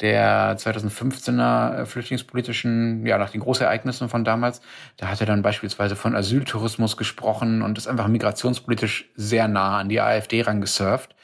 [0.02, 4.62] der 2015er äh, flüchtlingspolitischen, ja, nach den Großereignissen von damals.
[4.98, 9.90] Da hat er dann beispielsweise von Asyltourismus gesprochen und ist einfach migrationspolitisch sehr nah an
[9.90, 11.16] die AfD rangesurft.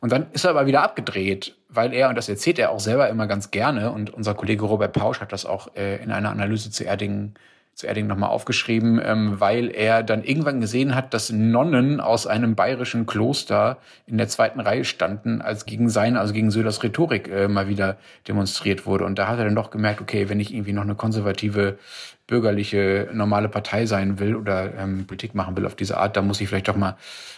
[0.00, 3.08] Und dann ist er aber wieder abgedreht, weil er, und das erzählt er auch selber
[3.08, 6.70] immer ganz gerne, und unser Kollege Robert Pausch hat das auch äh, in einer Analyse
[6.70, 7.34] zu Erdingen
[7.74, 12.54] zu Erding nochmal aufgeschrieben, ähm, weil er dann irgendwann gesehen hat, dass Nonnen aus einem
[12.54, 17.48] bayerischen Kloster in der zweiten Reihe standen, als gegen seine, also gegen Söders Rhetorik äh,
[17.48, 17.96] mal wieder
[18.28, 19.04] demonstriert wurde.
[19.04, 21.78] Und da hat er dann doch gemerkt, okay, wenn ich irgendwie noch eine konservative
[22.26, 26.40] bürgerliche, normale Partei sein will oder ähm, Politik machen will auf diese Art, da muss
[26.40, 26.96] ich vielleicht doch mal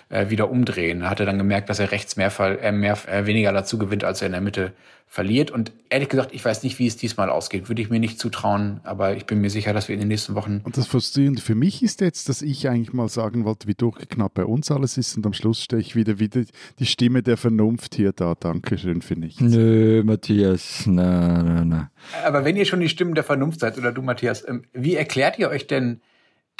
[0.09, 1.01] äh, wieder umdrehen.
[1.01, 4.05] Da hat er dann gemerkt, dass er rechts mehr, äh, mehr äh, weniger dazu gewinnt,
[4.05, 4.73] als er in der Mitte
[5.17, 5.51] verliert.
[5.51, 7.71] Und ehrlich gesagt, ich weiß nicht, wie es diesmal ausgeht.
[7.71, 10.35] Würde ich mir nicht zutrauen, aber ich bin mir sicher, dass wir in den nächsten
[10.35, 10.61] Wochen.
[10.63, 14.35] Und das Frustrierende für mich ist jetzt, dass ich eigentlich mal sagen wollte, wie durchgeknappt
[14.35, 15.17] bei uns alles ist.
[15.17, 16.43] Und am Schluss stehe ich wieder, wieder
[16.79, 18.35] die Stimme der Vernunft hier da.
[18.39, 19.41] Dankeschön für nichts.
[19.41, 21.91] Nö, Matthias, na, na, na.
[22.23, 25.39] Aber wenn ihr schon die Stimmen der Vernunft seid, oder du, Matthias, ähm, wie erklärt
[25.39, 26.03] ihr euch denn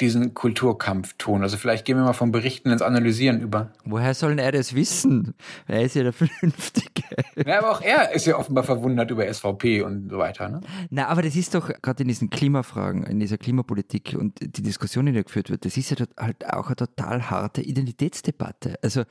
[0.01, 1.41] diesen Kulturkampfton?
[1.41, 3.71] Also vielleicht gehen wir mal vom Berichten ins Analysieren über.
[3.83, 5.33] Woher soll er das wissen?
[5.67, 7.03] Er ist ja der Vernünftige.
[7.45, 10.49] Ja, aber auch er ist ja offenbar verwundert über SVP und so weiter.
[10.49, 10.61] Ne?
[10.89, 15.05] Na, aber das ist doch gerade in diesen Klimafragen, in dieser Klimapolitik und die Diskussion,
[15.05, 18.75] die da geführt wird, das ist ja halt auch eine total harte Identitätsdebatte.
[18.81, 19.03] Also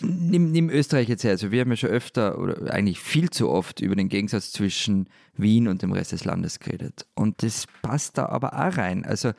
[0.00, 1.32] nimm, nimm Österreich jetzt her.
[1.32, 5.08] Also wir haben ja schon öfter oder eigentlich viel zu oft über den Gegensatz zwischen
[5.34, 7.06] Wien und dem Rest des Landes geredet.
[7.14, 9.04] Und das passt da aber auch rein.
[9.04, 9.32] Also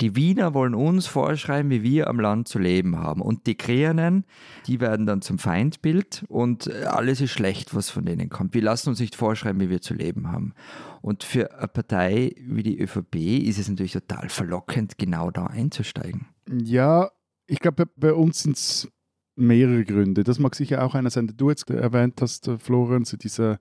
[0.00, 3.20] die Wiener wollen uns vorschreiben, wie wir am Land zu leben haben.
[3.20, 4.24] Und die Kreanen,
[4.66, 8.54] die werden dann zum Feindbild und alles ist schlecht, was von denen kommt.
[8.54, 10.54] Wir lassen uns nicht vorschreiben, wie wir zu leben haben.
[11.02, 16.26] Und für eine Partei wie die ÖVP ist es natürlich total verlockend, genau da einzusteigen.
[16.50, 17.10] Ja,
[17.46, 18.88] ich glaube, bei uns sind es
[19.36, 20.24] mehrere Gründe.
[20.24, 23.58] Das mag sicher auch einer sein, der du jetzt erwähnt hast, Florian, so dieser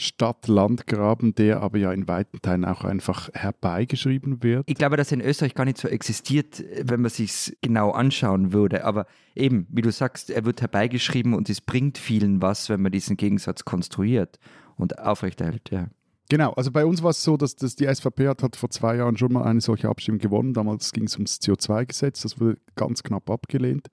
[0.00, 4.64] Stadt-Land-Graben, der aber ja in weiten Teilen auch einfach herbeigeschrieben wird.
[4.68, 8.52] Ich glaube, dass er in Österreich gar nicht so existiert, wenn man sich genau anschauen
[8.52, 8.84] würde.
[8.84, 12.92] Aber eben, wie du sagst, er wird herbeigeschrieben und es bringt vielen was, wenn man
[12.92, 14.38] diesen Gegensatz konstruiert
[14.76, 15.70] und aufrechterhält.
[15.70, 15.88] Ja.
[16.30, 18.96] Genau, also bei uns war es so, dass, dass die SVP hat, hat vor zwei
[18.96, 20.54] Jahren schon mal eine solche Abstimmung gewonnen.
[20.54, 23.88] Damals ging es ums CO2-Gesetz, das wurde ganz knapp abgelehnt.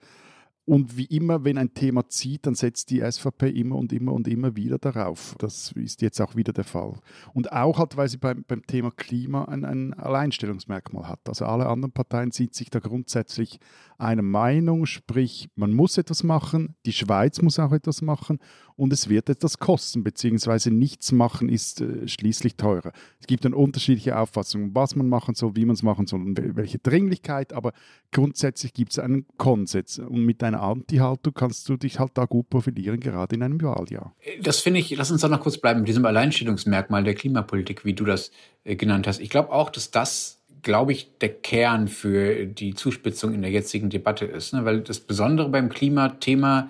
[0.67, 4.27] Und wie immer, wenn ein Thema zieht, dann setzt die SVP immer und immer und
[4.27, 5.33] immer wieder darauf.
[5.39, 6.99] Das ist jetzt auch wieder der Fall.
[7.33, 11.21] Und auch halt, weil sie beim, beim Thema Klima ein, ein Alleinstellungsmerkmal hat.
[11.29, 13.61] Also alle anderen Parteien sind sich da grundsätzlich
[13.97, 18.39] einer Meinung, sprich, man muss etwas machen, die Schweiz muss auch etwas machen
[18.75, 22.91] und es wird etwas kosten, beziehungsweise nichts machen ist äh, schließlich teurer.
[23.19, 26.55] Es gibt dann unterschiedliche Auffassungen, was man machen soll, wie man es machen soll und
[26.55, 27.73] welche Dringlichkeit, aber
[28.11, 32.49] grundsätzlich gibt es einen Konsens und mit deiner Anti-Haltung kannst du dich halt da gut
[32.49, 34.13] profilieren, gerade in einem Wahljahr.
[34.41, 37.93] Das finde ich, lass uns da noch kurz bleiben mit diesem Alleinstellungsmerkmal der Klimapolitik, wie
[37.93, 38.31] du das
[38.63, 39.19] äh, genannt hast.
[39.19, 43.89] Ich glaube auch, dass das glaube ich, der Kern für die Zuspitzung in der jetzigen
[43.89, 44.53] Debatte ist.
[44.53, 44.65] Ne?
[44.65, 46.69] Weil das Besondere beim Klimathema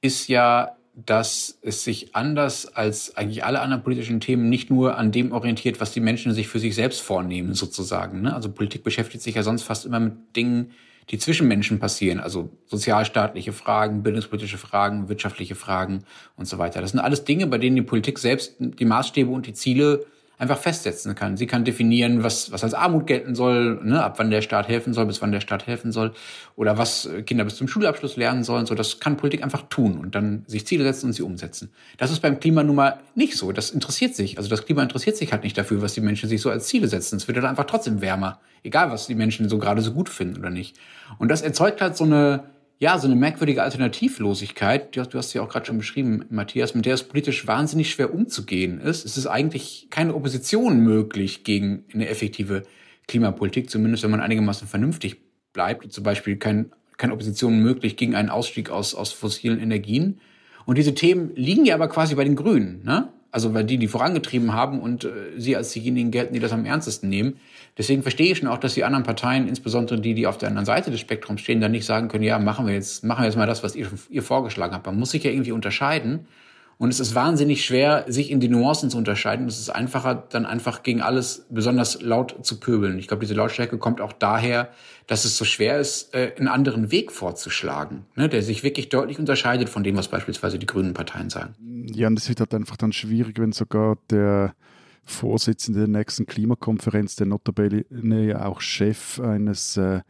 [0.00, 5.10] ist ja, dass es sich anders als eigentlich alle anderen politischen Themen nicht nur an
[5.10, 8.22] dem orientiert, was die Menschen sich für sich selbst vornehmen, sozusagen.
[8.22, 8.34] Ne?
[8.34, 10.70] Also Politik beschäftigt sich ja sonst fast immer mit Dingen,
[11.10, 16.04] die zwischen Menschen passieren, also sozialstaatliche Fragen, bildungspolitische Fragen, wirtschaftliche Fragen
[16.36, 16.80] und so weiter.
[16.80, 20.06] Das sind alles Dinge, bei denen die Politik selbst die Maßstäbe und die Ziele
[20.38, 21.36] einfach festsetzen kann.
[21.36, 24.92] Sie kann definieren, was, was als Armut gelten soll, ne, ab wann der Staat helfen
[24.92, 26.12] soll, bis wann der Staat helfen soll,
[26.56, 28.66] oder was Kinder bis zum Schulabschluss lernen sollen.
[28.66, 31.70] So, das kann Politik einfach tun und dann sich Ziele setzen und sie umsetzen.
[31.98, 33.52] Das ist beim Klima nun mal nicht so.
[33.52, 34.38] Das interessiert sich.
[34.38, 36.88] Also das Klima interessiert sich halt nicht dafür, was die Menschen sich so als Ziele
[36.88, 37.16] setzen.
[37.16, 38.40] Es wird dann einfach trotzdem wärmer.
[38.62, 40.76] Egal, was die Menschen so gerade so gut finden oder nicht.
[41.18, 42.44] Und das erzeugt halt so eine,
[42.78, 46.94] ja, so eine merkwürdige Alternativlosigkeit, du hast, sie auch gerade schon beschrieben, Matthias, mit der
[46.94, 49.04] es politisch wahnsinnig schwer umzugehen ist.
[49.04, 52.64] Es ist eigentlich keine Opposition möglich gegen eine effektive
[53.06, 55.16] Klimapolitik, zumindest wenn man einigermaßen vernünftig
[55.52, 55.92] bleibt.
[55.92, 60.20] Zum Beispiel kein, keine Opposition möglich gegen einen Ausstieg aus, aus fossilen Energien.
[60.66, 63.08] Und diese Themen liegen ja aber quasi bei den Grünen, ne?
[63.30, 66.64] Also weil die die vorangetrieben haben und äh, sie als diejenigen gelten, die das am
[66.64, 67.34] ernstesten nehmen.
[67.76, 70.66] Deswegen verstehe ich schon auch, dass die anderen Parteien, insbesondere die, die auf der anderen
[70.66, 73.36] Seite des Spektrums stehen, dann nicht sagen können, ja, machen wir jetzt, machen wir jetzt
[73.36, 74.86] mal das, was ihr, ihr vorgeschlagen habt.
[74.86, 76.26] Man muss sich ja irgendwie unterscheiden.
[76.76, 79.46] Und es ist wahnsinnig schwer, sich in die Nuancen zu unterscheiden.
[79.46, 82.98] Es ist einfacher, dann einfach gegen alles besonders laut zu pöbeln.
[82.98, 84.70] Ich glaube, diese Lautstärke kommt auch daher,
[85.06, 89.18] dass es so schwer ist, äh, einen anderen Weg vorzuschlagen, ne, der sich wirklich deutlich
[89.18, 91.54] unterscheidet von dem, was beispielsweise die grünen Parteien sagen.
[91.92, 94.54] Ja, und es wird halt einfach dann schwierig, wenn sogar der
[95.04, 100.00] Vorsitzende der nächsten Klimakonferenz, der notabene ja auch Chef eines äh,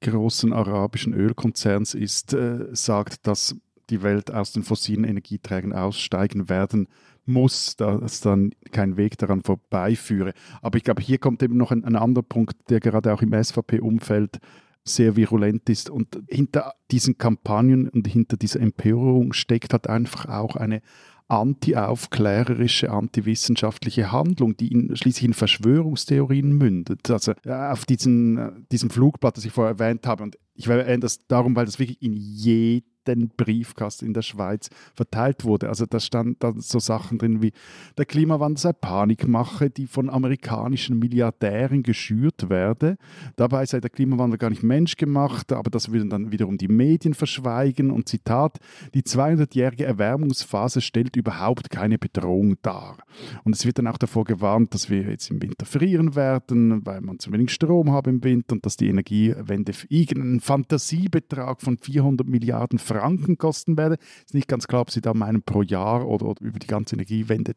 [0.00, 3.56] großen arabischen Ölkonzerns ist, äh, sagt, dass
[3.90, 6.88] die Welt aus den fossilen Energieträgern aussteigen werden
[7.26, 10.34] muss, dass dann kein Weg daran vorbeiführe.
[10.62, 13.32] Aber ich glaube, hier kommt eben noch ein, ein anderer Punkt, der gerade auch im
[13.32, 14.40] SVP-Umfeld
[14.84, 15.88] sehr virulent ist.
[15.88, 20.82] Und hinter diesen Kampagnen und hinter dieser Empörung steckt halt einfach auch eine
[21.28, 27.10] anti-aufklärerische, anti-wissenschaftliche Handlung, die in, schließlich in Verschwörungstheorien mündet.
[27.10, 31.56] Also auf diesen, diesem Flugblatt, das ich vorher erwähnt habe, und ich erwähne das darum,
[31.56, 35.68] weil das wirklich in jedem den Briefkasten in der Schweiz verteilt wurde.
[35.68, 37.52] Also da stand dann so Sachen drin wie
[37.98, 42.96] der Klimawandel sei Panikmache, die von amerikanischen Milliardären geschürt werde.
[43.36, 47.90] Dabei sei der Klimawandel gar nicht menschgemacht, aber das würden dann wiederum die Medien verschweigen.
[47.90, 48.58] Und Zitat,
[48.94, 52.98] die 200-jährige Erwärmungsphase stellt überhaupt keine Bedrohung dar.
[53.44, 57.00] Und es wird dann auch davor gewarnt, dass wir jetzt im Winter frieren werden, weil
[57.00, 62.26] man zu wenig Strom hat im Winter und dass die Energiewende irgendeinen Fantasiebetrag von 400
[62.26, 63.96] Milliarden Franken Franken kosten werde.
[64.24, 66.94] Ist nicht ganz klar, ob sie da meinen pro Jahr oder, oder über die ganze
[66.94, 67.54] Energiewende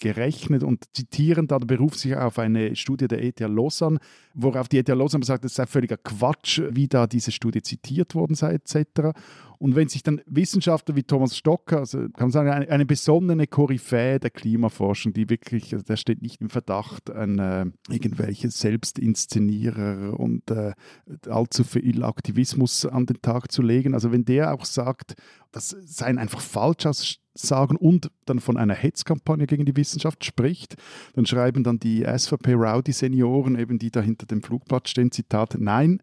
[0.00, 3.98] gerechnet und zitieren da, beruft sich auf eine Studie der ETH Lausanne,
[4.34, 8.34] worauf die ETH Lausanne sagt, es sei völliger Quatsch, wie da diese Studie zitiert worden
[8.34, 9.16] sei etc.
[9.58, 13.46] Und wenn sich dann Wissenschaftler wie Thomas Stocker, also kann man sagen, eine, eine besonnene
[13.46, 20.18] Koryphäe der Klimaforschung, die wirklich, also der steht nicht im Verdacht, an äh, irgendwelche Selbstinszenierer
[20.18, 20.72] und äh,
[21.28, 23.94] allzu viel Aktivismus an den Tag zu legen.
[23.94, 25.14] Also wenn der auch sagt,
[25.52, 30.76] das seien einfach Falschaussagen und dann von einer Hetzkampagne gegen die Wissenschaft spricht,
[31.14, 36.02] dann schreiben dann die SVP-Rowdy-Senioren, eben die da hinter dem Flugblatt stehen, Zitat, nein,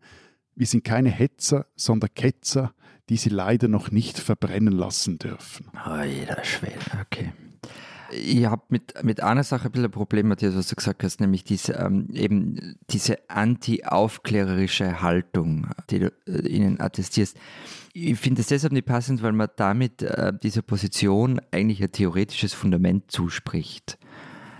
[0.55, 2.73] wir sind keine Hetzer, sondern Ketzer
[3.09, 5.67] die sie leider noch nicht verbrennen lassen dürfen.
[5.73, 7.33] Alter Schwede, okay.
[8.11, 11.19] Ich habe mit, mit einer Sache ein bisschen ein Problem, Matthias, was du gesagt hast,
[11.19, 17.37] nämlich diese, ähm, eben diese anti-aufklärerische Haltung, die du äh, ihnen attestierst.
[17.93, 22.53] Ich finde es deshalb nicht passend, weil man damit äh, dieser Position eigentlich ein theoretisches
[22.53, 23.97] Fundament zuspricht.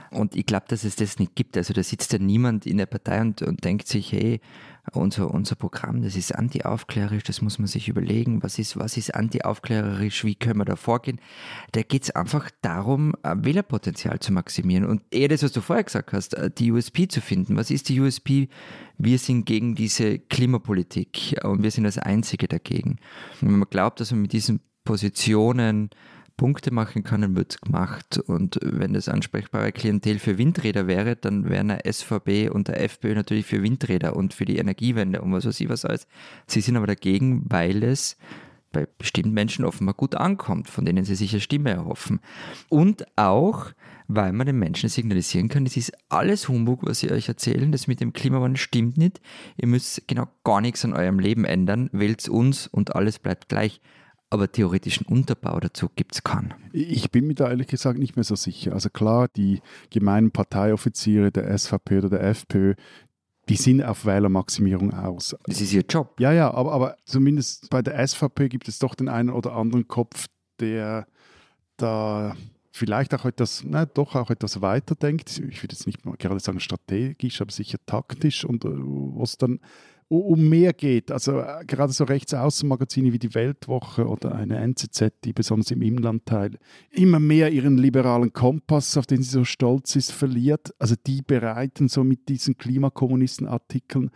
[0.09, 1.55] Und ich glaube, dass es das nicht gibt.
[1.55, 4.41] Also da sitzt ja niemand in der Partei und, und denkt sich, hey,
[4.91, 9.15] unser, unser Programm, das ist anti-aufklärerisch, das muss man sich überlegen, was ist, was ist
[9.15, 11.21] anti-aufklärerisch, wie können wir da vorgehen.
[11.71, 14.85] Da geht es einfach darum, Wählerpotenzial zu maximieren.
[14.85, 17.55] Und eher das, was du vorher gesagt hast, äh, die USP zu finden.
[17.55, 18.49] Was ist die USP?
[18.97, 22.97] Wir sind gegen diese Klimapolitik und wir sind das Einzige dagegen.
[23.41, 25.89] Und wenn man glaubt, dass man mit diesen Positionen
[26.37, 28.17] Punkte machen können, wird gemacht.
[28.17, 33.15] Und wenn das ansprechbare Klientel für Windräder wäre, dann wären der SVB und der FPÖ
[33.15, 36.07] natürlich für Windräder und für die Energiewende und was weiß ich was alles.
[36.47, 38.17] Sie sind aber dagegen, weil es
[38.73, 42.19] bei bestimmten Menschen offenbar gut ankommt, von denen sie sich eine Stimme erhoffen.
[42.67, 43.67] Und auch,
[44.07, 47.87] weil man den Menschen signalisieren kann, es ist alles Humbug, was sie euch erzählen, das
[47.87, 49.21] mit dem Klimawandel stimmt nicht.
[49.57, 53.79] Ihr müsst genau gar nichts an eurem Leben ändern, wählt uns und alles bleibt gleich
[54.33, 56.55] aber theoretischen Unterbau dazu gibt es keinen.
[56.71, 58.73] Ich bin mir da ehrlich gesagt nicht mehr so sicher.
[58.73, 62.73] Also klar, die gemeinen Parteioffiziere der SVP oder der FPÖ,
[63.47, 65.35] die sind auf Wählermaximierung aus.
[65.45, 66.19] Das ist ihr Job.
[66.19, 69.87] Ja, ja, aber, aber zumindest bei der SVP gibt es doch den einen oder anderen
[69.87, 70.25] Kopf,
[70.59, 71.05] der
[71.77, 72.35] da
[72.71, 75.29] vielleicht auch etwas, na, doch auch etwas weiterdenkt.
[75.29, 79.59] Ich würde jetzt nicht mal gerade sagen strategisch, aber sicher taktisch und äh, was dann
[80.19, 81.11] um mehr geht.
[81.11, 86.57] Also äh, gerade so Rechtsaußenmagazine wie die Weltwoche oder eine NZZ, die besonders im Inlandteil
[86.91, 90.73] immer mehr ihren liberalen Kompass, auf den sie so stolz ist, verliert.
[90.79, 94.11] Also die bereiten so mit diesen Klimakommunisten-Artikeln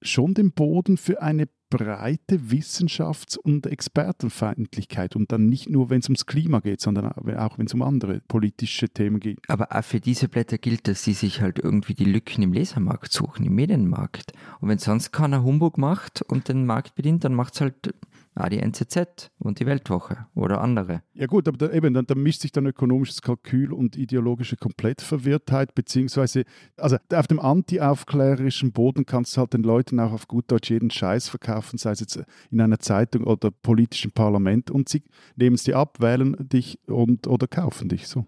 [0.00, 6.08] schon den Boden für eine breite Wissenschafts- und Expertenfeindlichkeit und dann nicht nur, wenn es
[6.08, 9.38] ums Klima geht, sondern auch wenn es um andere politische Themen geht.
[9.48, 13.12] Aber auch für diese Blätter gilt, dass sie sich halt irgendwie die Lücken im Lesermarkt
[13.12, 14.32] suchen, im Medienmarkt.
[14.60, 17.94] Und wenn sonst keiner Humbug macht und den Markt bedient, dann macht es halt
[18.34, 21.02] Ah, die NZZ und die Weltwoche oder andere.
[21.12, 25.74] Ja gut, aber da, eben, dann, dann mischt sich dann ökonomisches Kalkül und ideologische Komplettverwirrtheit,
[25.74, 26.44] beziehungsweise,
[26.78, 30.90] also auf dem anti-aufklärerischen Boden kannst du halt den Leuten auch auf gut Deutsch jeden
[30.90, 35.02] Scheiß verkaufen, sei es jetzt in einer Zeitung oder politischen Parlament und sie
[35.36, 38.24] nehmen es dir ab, wählen dich und oder kaufen dich so.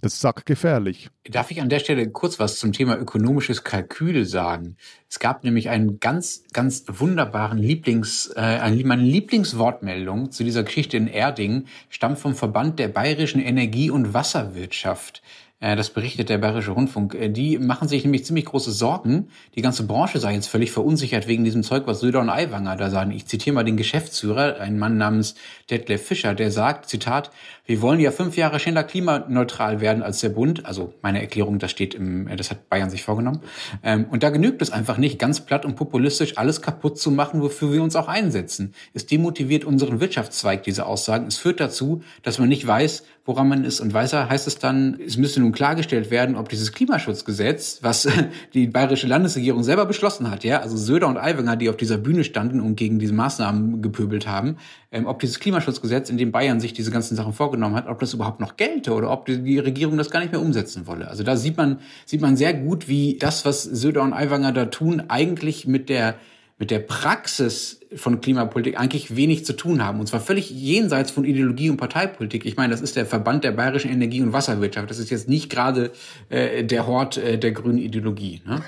[0.00, 1.08] Das ist sackgefährlich.
[1.30, 4.76] Darf ich an der Stelle kurz was zum Thema ökonomisches Kalkül sagen?
[5.08, 11.06] Es gab nämlich einen ganz, ganz wunderbaren Lieblings, äh, meine Lieblingswortmeldung zu dieser Geschichte in
[11.06, 15.22] Erding stammt vom Verband der Bayerischen Energie- und Wasserwirtschaft.
[15.60, 19.28] Äh, das berichtet der Bayerische Rundfunk, äh, die machen sich nämlich ziemlich große Sorgen.
[19.54, 22.90] Die ganze Branche sei jetzt völlig verunsichert wegen diesem Zeug, was Söder und Aiwanger da
[22.90, 23.12] sagen.
[23.12, 25.36] Ich zitiere mal den Geschäftsführer, einen Mann namens
[25.70, 27.30] Detlef Fischer, der sagt, Zitat,
[27.66, 30.66] wir wollen ja fünf Jahre schneller klimaneutral werden als der Bund.
[30.66, 33.40] Also meine Erklärung, das steht im, äh, das hat Bayern sich vorgenommen.
[33.82, 37.40] Ähm, und da genügt es einfach nicht, ganz platt und populistisch alles kaputt zu machen,
[37.40, 38.74] wofür wir uns auch einsetzen.
[38.92, 41.26] Es demotiviert unseren Wirtschaftszweig, diese Aussagen.
[41.26, 43.80] Es führt dazu, dass man nicht weiß, woran man ist.
[43.80, 48.08] Und weißer heißt es dann, es müsste nun klargestellt werden, ob dieses Klimaschutzgesetz, was
[48.54, 52.24] die bayerische Landesregierung selber beschlossen hat, ja, also Söder und Aiwanger, die auf dieser Bühne
[52.24, 54.56] standen und gegen diese Maßnahmen gepöbelt haben,
[54.90, 58.14] ähm, ob dieses Klimaschutzgesetz, in dem Bayern sich diese ganzen Sachen vorgenommen hat, ob das
[58.14, 61.08] überhaupt noch gelte oder ob die, die Regierung das gar nicht mehr umsetzen wolle.
[61.08, 64.66] Also da sieht man, sieht man sehr gut, wie das, was Söder und Aiwanger da
[64.66, 66.16] tun, eigentlich mit der
[66.64, 70.00] mit der Praxis von Klimapolitik eigentlich wenig zu tun haben.
[70.00, 72.46] Und zwar völlig jenseits von Ideologie und Parteipolitik.
[72.46, 74.88] Ich meine, das ist der Verband der bayerischen Energie- und Wasserwirtschaft.
[74.88, 75.92] Das ist jetzt nicht gerade
[76.30, 78.40] äh, der Hort äh, der grünen Ideologie.
[78.46, 78.62] Ne?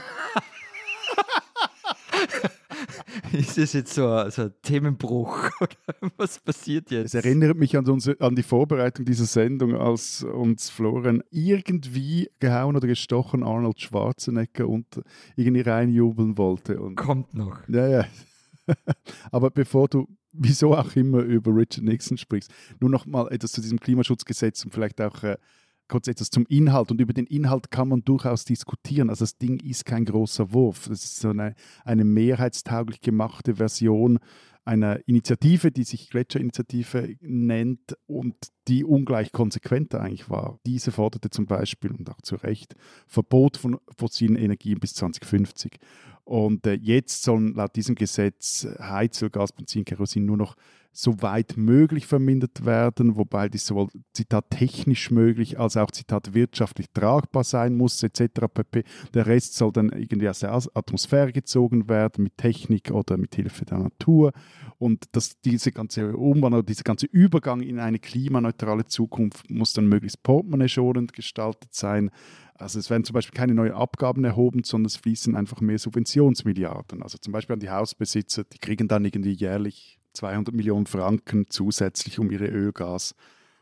[3.33, 5.51] Ist das jetzt so ein, so ein Themenbruch?
[6.17, 7.15] was passiert jetzt?
[7.15, 12.77] Es erinnert mich an, unsere, an die Vorbereitung dieser Sendung, als uns Florian irgendwie gehauen
[12.77, 14.87] oder gestochen Arnold Schwarzenegger und
[15.37, 16.81] irgendwie reinjubeln wollte.
[16.81, 17.67] Und, Kommt noch.
[17.69, 18.07] Ja, ja.
[19.31, 20.07] Aber bevor du
[20.39, 24.73] wieso auch immer über Richard Nixon sprichst, nur noch mal etwas zu diesem Klimaschutzgesetz und
[24.73, 25.37] vielleicht auch äh,
[25.89, 26.91] kurz etwas zum Inhalt.
[26.91, 29.11] Und über den Inhalt kann man durchaus diskutieren.
[29.11, 30.89] Also das Ding ist kein großer Wurf.
[30.89, 34.19] Das ist so eine, eine mehrheitstauglich gemachte Version
[34.67, 38.35] einer Initiative, die sich Gletscherinitiative nennt und
[38.67, 40.59] die ungleich konsequenter eigentlich war.
[40.67, 42.75] Diese forderte zum Beispiel, und auch zu Recht,
[43.07, 45.79] Verbot von fossilen Energien bis 2050.
[46.27, 50.57] Und äh, jetzt sollen laut diesem Gesetz Heizöl, Gas, Benzin, Kerosin nur noch
[50.93, 56.87] so weit möglich vermindert werden, wobei dies sowohl Zitat technisch möglich als auch Zitat wirtschaftlich
[56.93, 58.47] tragbar sein muss, etc.
[58.53, 58.83] pp.
[59.13, 63.67] Der Rest soll dann irgendwie aus der Atmosphäre gezogen werden mit Technik oder mit Hilfe
[63.67, 64.33] der Natur
[64.79, 70.23] und dass diese ganze Umwandlung, dieser ganze Übergang in eine klimaneutrale Zukunft muss dann möglichst
[70.23, 72.11] portemonnaie-schonend gestaltet sein.
[72.59, 77.03] Also es werden zum Beispiel keine neuen Abgaben erhoben, sondern es fließen einfach mehr Subventionsmilliarden.
[77.03, 82.19] Also zum Beispiel an die Hausbesitzer, die kriegen dann irgendwie jährlich 200 Millionen Franken zusätzlich,
[82.19, 83.15] um ihre Öl, Gas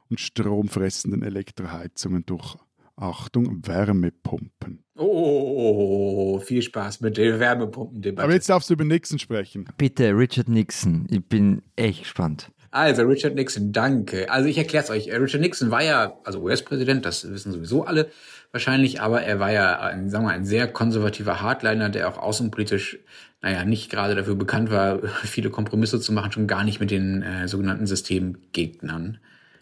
[0.09, 2.57] und stromfressenden Elektroheizungen durch
[2.96, 4.85] Achtung, Wärmepumpen.
[4.96, 8.24] Oh, viel Spaß mit der Wärmepumpendebatte.
[8.24, 9.68] Aber jetzt darfst du über Nixon sprechen.
[9.76, 11.07] Bitte, Richard Nixon.
[11.11, 12.52] Ich bin echt gespannt.
[12.70, 14.30] Also, Richard Nixon, danke.
[14.30, 15.12] Also, ich erkläre es euch.
[15.12, 18.11] Richard Nixon war ja, also US-Präsident, das wissen sowieso alle
[18.54, 22.18] wahrscheinlich, aber er war ja, ein, sagen wir mal, ein sehr konservativer Hardliner, der auch
[22.18, 22.98] außenpolitisch,
[23.42, 27.22] naja, nicht gerade dafür bekannt war, viele Kompromisse zu machen, schon gar nicht mit den
[27.22, 29.18] äh, sogenannten Systemgegnern,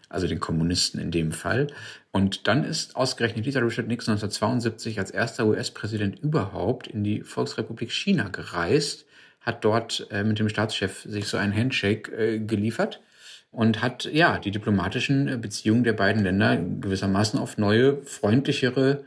[0.09, 1.67] also den Kommunisten in dem Fall.
[2.11, 7.91] Und dann ist ausgerechnet dieser Richard Nixon 1972 als erster US-Präsident überhaupt in die Volksrepublik
[7.91, 9.05] China gereist,
[9.41, 13.01] hat dort äh, mit dem Staatschef sich so einen Handshake äh, geliefert
[13.53, 19.05] und hat ja die diplomatischen äh, Beziehungen der beiden Länder gewissermaßen auf neue, freundlichere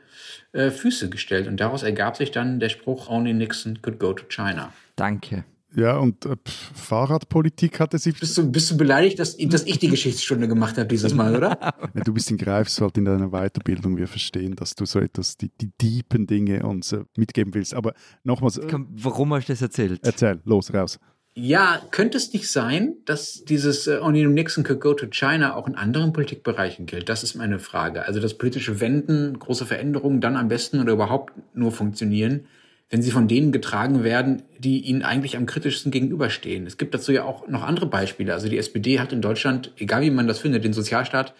[0.52, 1.48] äh, Füße gestellt.
[1.48, 4.72] Und daraus ergab sich dann der Spruch, Only Nixon could go to China.
[4.94, 5.44] Danke.
[5.74, 8.18] Ja, und äh, Fahrradpolitik hatte sich.
[8.18, 11.58] Bist du, bist du beleidigt, dass, dass ich die Geschichtsstunde gemacht habe dieses Mal, oder?
[11.94, 13.98] ja, du bist in Greifswald in deiner Weiterbildung.
[13.98, 17.74] Wir verstehen, dass du so etwas, die, die tiefen Dinge uns äh, mitgeben willst.
[17.74, 18.56] Aber nochmals.
[18.56, 20.00] Äh, Warum hast du das erzählt?
[20.02, 20.98] Erzähl, los, raus.
[21.38, 25.68] Ja, könnte es nicht sein, dass dieses äh, Only Nixon could go to China auch
[25.68, 27.10] in anderen Politikbereichen gilt?
[27.10, 28.06] Das ist meine Frage.
[28.06, 32.46] Also, dass politische Wenden, große Veränderungen dann am besten oder überhaupt nur funktionieren,
[32.88, 36.66] wenn sie von denen getragen werden, die ihnen eigentlich am kritischsten gegenüberstehen.
[36.66, 38.32] Es gibt dazu ja auch noch andere Beispiele.
[38.32, 41.34] Also die SPD hat in Deutschland, egal wie man das findet, den Sozialstaat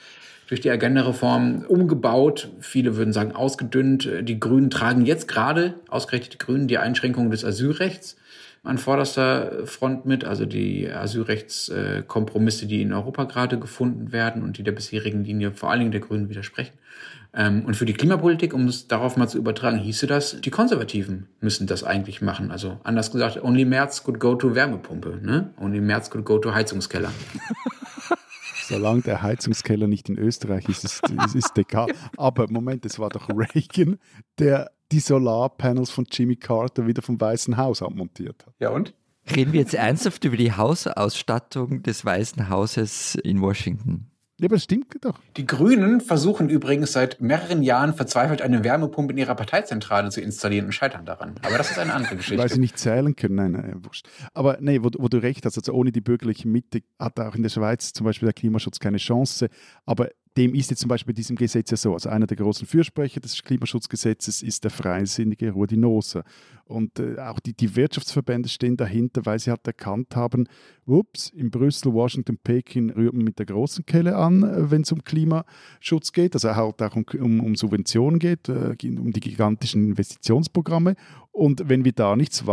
[0.47, 2.51] durch die Agenda-Reform umgebaut.
[2.61, 4.07] Viele würden sagen ausgedünnt.
[4.21, 8.17] Die Grünen tragen jetzt gerade, ausgerechnet die Grünen, die Einschränkung des Asylrechts
[8.67, 14.63] an vorderster Front mit, also die Asylrechtskompromisse, die in Europa gerade gefunden werden und die
[14.63, 16.73] der bisherigen Linie vor allen Dingen der Grünen widersprechen.
[17.33, 21.29] Ähm, und für die Klimapolitik, um es darauf mal zu übertragen, hieße das, die Konservativen
[21.41, 22.51] müssen das eigentlich machen.
[22.51, 25.51] Also anders gesagt, only März could go to Wärmepumpe, ne?
[25.61, 27.13] Only März could go to Heizungskeller.
[28.69, 31.87] Solange der Heizungskeller nicht in Österreich ist, ist, ist, ist egal.
[32.17, 33.99] Aber Moment, es war doch Reagan,
[34.41, 38.55] der die Solarpanels von Jimmy Carter wieder vom Weißen Haus abmontiert hat.
[38.59, 38.95] Ja und?
[39.35, 44.11] Reden wir jetzt ernsthaft über die Hausausstattung des Weißen Hauses in Washington?
[44.39, 45.19] Ja, aber das stimmt doch.
[45.39, 50.67] Die Grünen versuchen übrigens seit mehreren Jahren verzweifelt eine Wärmepumpe in ihrer Parteizentrale zu installieren
[50.67, 51.37] und scheitern daran.
[51.43, 52.43] Aber das ist eine andere Geschichte.
[52.43, 53.35] Weil sie nicht zählen können.
[53.35, 54.07] Nein, nein, wurscht.
[54.35, 57.43] Aber nee, wo, wo, du recht hast, also ohne die bürgerliche Mitte hat auch in
[57.43, 59.49] der Schweiz zum Beispiel der Klimaschutz keine Chance.
[59.87, 61.95] Aber dem ist jetzt zum Beispiel bei diesem Gesetz ja so.
[61.95, 65.77] Also einer der großen Fürsprecher des Klimaschutzgesetzes ist der freisinnige Rudi.
[66.67, 70.49] Und äh, auch die, die Wirtschaftsverbände stehen dahinter, weil sie halt erkannt haben,
[70.85, 74.91] ups, in Brüssel, Washington, Peking rührt man mit der großen Kelle an, äh, wenn es
[74.91, 79.85] um Klimaschutz geht, also halt auch um, um, um Subventionen geht, äh, um die gigantischen
[79.91, 80.97] Investitionsprogramme.
[81.37, 82.45] Und wenn wir da nichts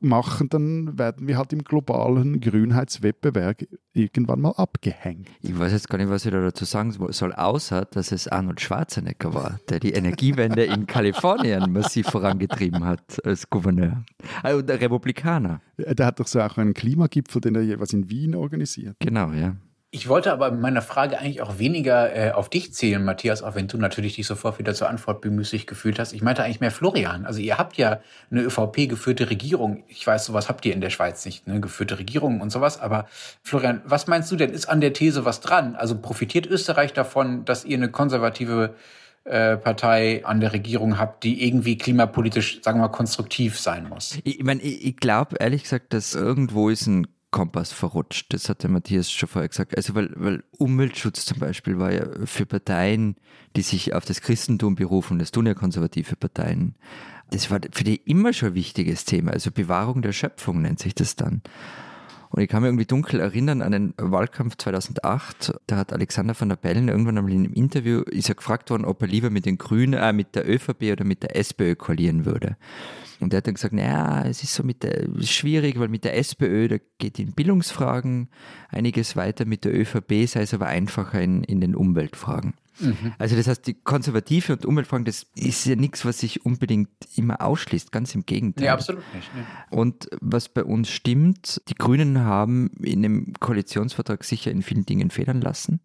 [0.00, 5.28] machen, dann werden wir halt im globalen Grünheitswettbewerb irgendwann mal abgehängt.
[5.42, 8.62] Ich weiß jetzt gar nicht, was ich da dazu sagen soll, außer dass es Arnold
[8.62, 14.06] Schwarzenegger war, der die Energiewende in Kalifornien massiv vorangetrieben hat als Gouverneur.
[14.42, 15.60] Also der Republikaner.
[15.76, 18.96] Der hat doch so auch einen Klimagipfel, den er jeweils in Wien organisiert.
[19.00, 19.54] Genau, ja.
[19.92, 23.56] Ich wollte aber in meiner Frage eigentlich auch weniger äh, auf dich zählen, Matthias, auch
[23.56, 26.12] wenn du natürlich dich sofort wieder zur Antwort bemüßigt gefühlt hast.
[26.12, 27.26] Ich meinte eigentlich mehr Florian.
[27.26, 27.98] Also ihr habt ja
[28.30, 29.82] eine ÖVP-geführte Regierung.
[29.88, 31.60] Ich weiß, sowas habt ihr in der Schweiz nicht, ne?
[31.60, 32.80] geführte Regierung und sowas.
[32.80, 33.06] Aber
[33.42, 34.50] Florian, was meinst du denn?
[34.50, 35.74] Ist an der These was dran?
[35.74, 38.76] Also profitiert Österreich davon, dass ihr eine konservative
[39.24, 44.18] äh, Partei an der Regierung habt, die irgendwie klimapolitisch, sagen wir mal, konstruktiv sein muss?
[44.22, 48.32] Ich, ich meine, ich, ich glaube ehrlich gesagt, dass irgendwo ist ein Kompass verrutscht.
[48.32, 49.76] Das hat der Matthias schon vorher gesagt.
[49.76, 53.16] Also weil, weil Umweltschutz zum Beispiel war ja für Parteien,
[53.56, 56.74] die sich auf das Christentum berufen, das tun ja konservative Parteien,
[57.30, 59.32] das war für die immer schon ein wichtiges Thema.
[59.32, 61.42] Also Bewahrung der Schöpfung nennt sich das dann.
[62.30, 65.52] Und ich kann mich irgendwie dunkel erinnern an den Wahlkampf 2008.
[65.66, 68.84] Da hat Alexander van der Bellen irgendwann einmal in einem Interview, ist er gefragt worden,
[68.84, 72.24] ob er lieber mit den Grünen, äh, mit der ÖVP oder mit der SPÖ koalieren
[72.24, 72.56] würde.
[73.18, 76.16] Und er hat dann gesagt, naja, es ist so mit der, schwierig, weil mit der
[76.16, 78.28] SPÖ, da geht in Bildungsfragen
[78.68, 82.54] einiges weiter, mit der ÖVP sei es aber einfacher in, in den Umweltfragen.
[82.80, 83.12] Mhm.
[83.18, 87.40] Also das heißt, die Konservative und Umweltfragen, das ist ja nichts, was sich unbedingt immer
[87.42, 88.66] ausschließt, ganz im Gegenteil.
[88.66, 89.34] Ja, absolut nicht.
[89.34, 89.44] Ne?
[89.70, 95.10] Und was bei uns stimmt, die Grünen haben in dem Koalitionsvertrag sicher in vielen Dingen
[95.10, 95.80] federn lassen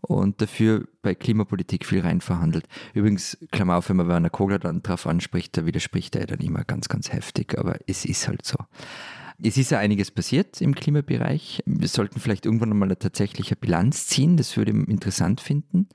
[0.00, 2.66] und dafür bei Klimapolitik viel rein verhandelt.
[2.94, 6.64] Übrigens, Klammer auf, wenn man Werner Kogler dann drauf anspricht, da widerspricht er dann immer
[6.64, 8.56] ganz, ganz heftig, aber es ist halt so.
[9.42, 11.62] Es ist ja einiges passiert im Klimabereich.
[11.66, 15.88] Wir sollten vielleicht irgendwann einmal eine tatsächliche Bilanz ziehen, das würde ich interessant finden.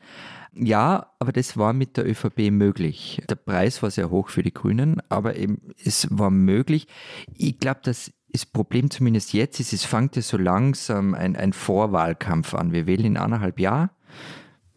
[0.53, 3.21] Ja, aber das war mit der ÖVP möglich.
[3.29, 6.87] Der Preis war sehr hoch für die Grünen, aber eben es war möglich.
[7.35, 8.11] Ich glaube, das
[8.51, 12.71] Problem zumindest jetzt ist, es fängt ja so langsam ein, ein Vorwahlkampf an.
[12.71, 13.89] Wir wählen in anderthalb Jahren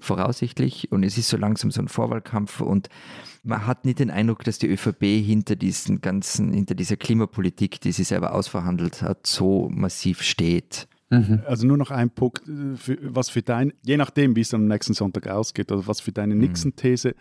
[0.00, 2.88] voraussichtlich und es ist so langsam so ein Vorwahlkampf und
[3.42, 7.92] man hat nicht den Eindruck, dass die ÖVP hinter diesen ganzen, hinter dieser Klimapolitik, die
[7.92, 10.86] sie selber ausverhandelt hat, so massiv steht.
[11.10, 11.42] Mhm.
[11.46, 14.66] Also nur noch ein Punkt, äh, für, was für dein, je nachdem, wie es am
[14.66, 16.42] nächsten Sonntag ausgeht, oder was für deine mhm.
[16.42, 17.14] Nixon-These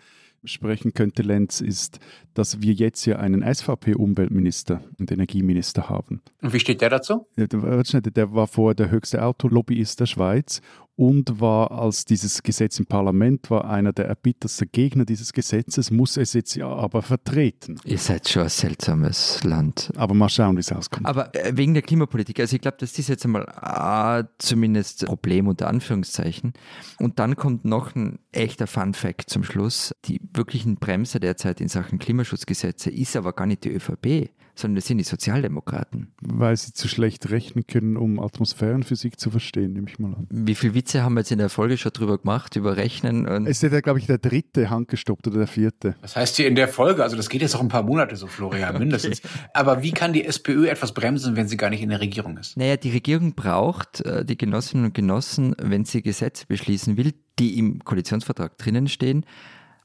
[0.44, 1.98] sprechen könnte, Lenz, ist,
[2.34, 6.20] dass wir jetzt ja einen SVP-Umweltminister und Energieminister haben.
[6.42, 7.26] Und wie steht der dazu?
[7.36, 10.60] Der, der war vorher der höchste Autolobbyist der Schweiz
[10.98, 16.16] und war, als dieses Gesetz im Parlament war, einer der erbittersten Gegner dieses Gesetzes, muss
[16.16, 17.78] es jetzt ja aber vertreten.
[17.84, 19.92] Ihr seid schon ein seltsames Land.
[19.94, 21.06] Aber mal schauen, wie es auskommt.
[21.06, 25.46] Aber äh, wegen der Klimapolitik, also ich glaube, das ist jetzt einmal ah, zumindest Problem
[25.46, 26.52] unter Anführungszeichen.
[26.98, 29.94] Und dann kommt noch ein echter Fun Fact zum Schluss.
[30.06, 34.86] Die wirklichen Bremser derzeit in Sachen Klimaschutzgesetze ist aber gar nicht die ÖVP sondern das
[34.86, 36.12] sind die Sozialdemokraten.
[36.20, 40.26] Weil sie zu schlecht rechnen können, um Atmosphärenphysik zu verstehen, nehme ich mal an.
[40.30, 43.26] Wie viele Witze haben wir jetzt in der Folge schon drüber gemacht, über Rechnen?
[43.26, 45.94] Und es ist ja, glaube ich, der dritte handgestoppt oder der vierte.
[46.00, 47.02] Was heißt hier in der Folge?
[47.02, 49.24] Also das geht jetzt auch ein paar Monate so, Florian, mindestens.
[49.24, 49.34] Okay.
[49.54, 52.56] Aber wie kann die SPÖ etwas bremsen, wenn sie gar nicht in der Regierung ist?
[52.56, 57.58] Naja, die Regierung braucht äh, die Genossinnen und Genossen, wenn sie Gesetze beschließen will, die
[57.58, 59.24] im Koalitionsvertrag drinnen stehen,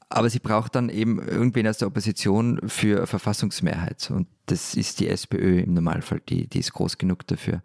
[0.08, 4.10] aber sie braucht dann eben irgendwen aus der Opposition für Verfassungsmehrheit.
[4.10, 7.62] Und das ist die SPÖ im Normalfall, die, die ist groß genug dafür.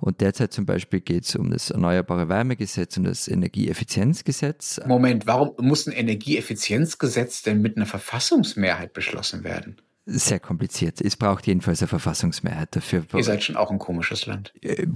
[0.00, 4.80] Und derzeit zum Beispiel geht es um das Erneuerbare Wärmegesetz und das Energieeffizienzgesetz.
[4.86, 9.76] Moment, warum muss ein Energieeffizienzgesetz denn mit einer Verfassungsmehrheit beschlossen werden?
[10.06, 11.00] Sehr kompliziert.
[11.00, 13.04] Es braucht jedenfalls eine Verfassungsmehrheit dafür.
[13.14, 14.52] Ihr seid schon auch ein komisches Land.
[14.62, 14.86] Äh,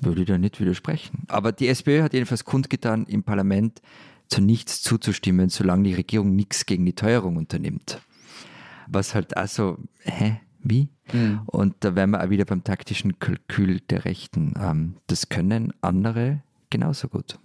[0.00, 1.24] würde ich da nicht widersprechen.
[1.28, 3.80] Aber die SPÖ hat jedenfalls kundgetan im Parlament,
[4.28, 8.00] zu nichts zuzustimmen, solange die Regierung nichts gegen die Teuerung unternimmt.
[8.88, 10.88] Was halt also, hä, wie?
[11.12, 11.40] Mhm.
[11.46, 14.54] Und da wären wir auch wieder beim taktischen Kalkül der Rechten.
[14.60, 17.38] Ähm, das können andere genauso gut.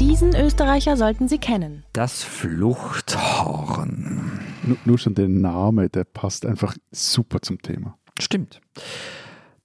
[0.00, 1.84] Diesen Österreicher sollten Sie kennen.
[1.92, 3.80] Das Fluchthorn.
[4.64, 7.96] Nur, nur schon der Name, der passt einfach super zum Thema.
[8.18, 8.60] Stimmt.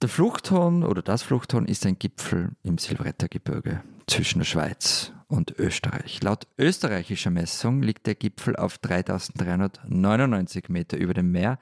[0.00, 6.22] Der Fluchthorn oder das Fluchthorn ist ein Gipfel im Silvrettergebirge zwischen der Schweiz und Österreich.
[6.22, 11.58] Laut österreichischer Messung liegt der Gipfel auf 3399 Meter über dem Meer.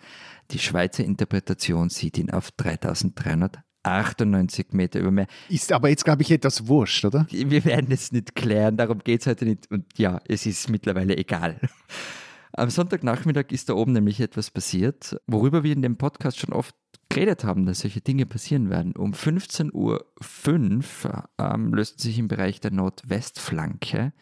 [0.50, 5.28] Die Schweizer Interpretation sieht ihn auf 3398 Meter über dem Meer.
[5.48, 7.26] Ist aber jetzt, glaube ich, etwas wurscht, oder?
[7.30, 9.70] Wir werden es nicht klären, darum geht es heute nicht.
[9.70, 11.58] Und ja, es ist mittlerweile egal.
[12.52, 16.74] Am Sonntagnachmittag ist da oben nämlich etwas passiert, worüber wir in dem Podcast schon oft
[17.08, 18.94] geredet haben, dass solche Dinge passieren werden.
[18.94, 24.12] Um 15.05 Uhr ähm, lösten sich im Bereich der Nordwestflanke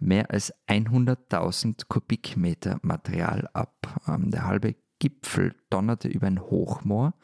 [0.00, 4.00] mehr als 100.000 Kubikmeter Material ab.
[4.06, 7.14] Ähm, der halbe Gipfel donnerte über ein Hochmoor.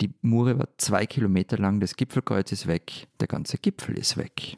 [0.00, 4.56] Die Mure war zwei Kilometer lang, das Gipfelkreuz ist weg, der ganze Gipfel ist weg.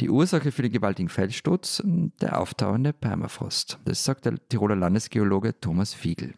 [0.00, 3.78] Die Ursache für den gewaltigen Felssturz, der auftauende Permafrost.
[3.84, 6.34] Das sagt der Tiroler Landesgeologe Thomas Fiegel.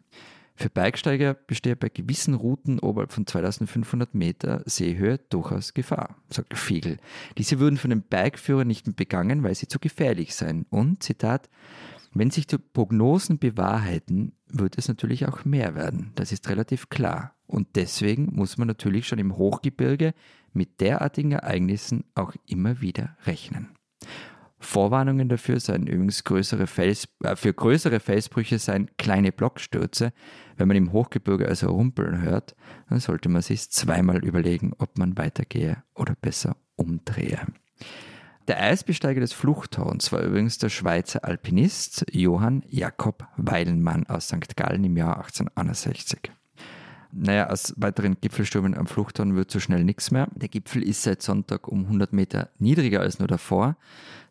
[0.57, 6.99] Für Bergsteiger bestehe bei gewissen Routen oberhalb von 2500 Meter Seehöhe durchaus Gefahr, sagt Fiegel.
[7.37, 10.65] Diese würden von den Bergführern nicht mehr begangen, weil sie zu gefährlich seien.
[10.71, 11.51] Und, Zitat,
[12.13, 16.13] wenn sich die Prognosen bewahrheiten, wird es natürlich auch mehr werden.
[16.15, 17.35] Das ist relativ klar.
[17.49, 20.15] Und deswegen muss man natürlich schon im Hochgebirge
[20.53, 23.71] mit derartigen Ereignissen auch immer wieder rechnen.
[24.59, 30.13] Vorwarnungen dafür seien übrigens größere Fels, äh, für größere Felsbrüche seien kleine Blockstürze.
[30.57, 32.55] Wenn man im Hochgebirge also rumpeln hört,
[32.89, 37.41] dann sollte man sich zweimal überlegen, ob man weitergehe oder besser umdrehe.
[38.47, 44.55] Der Eisbesteiger des Fluchthorns war übrigens der Schweizer Alpinist Johann Jakob Weilenmann aus St.
[44.55, 46.31] Gallen im Jahr 1861.
[47.17, 50.29] Naja, aus weiteren Gipfelstürmen am Fluchthorn wird so schnell nichts mehr.
[50.35, 53.77] Der Gipfel ist seit Sonntag um 100 Meter niedriger als nur davor.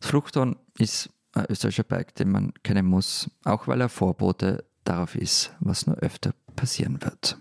[0.01, 5.15] Das Fluchthorn ist ein österreichischer Berg, den man kennen muss, auch weil er Vorbote darauf
[5.15, 7.37] ist, was nur öfter passieren wird.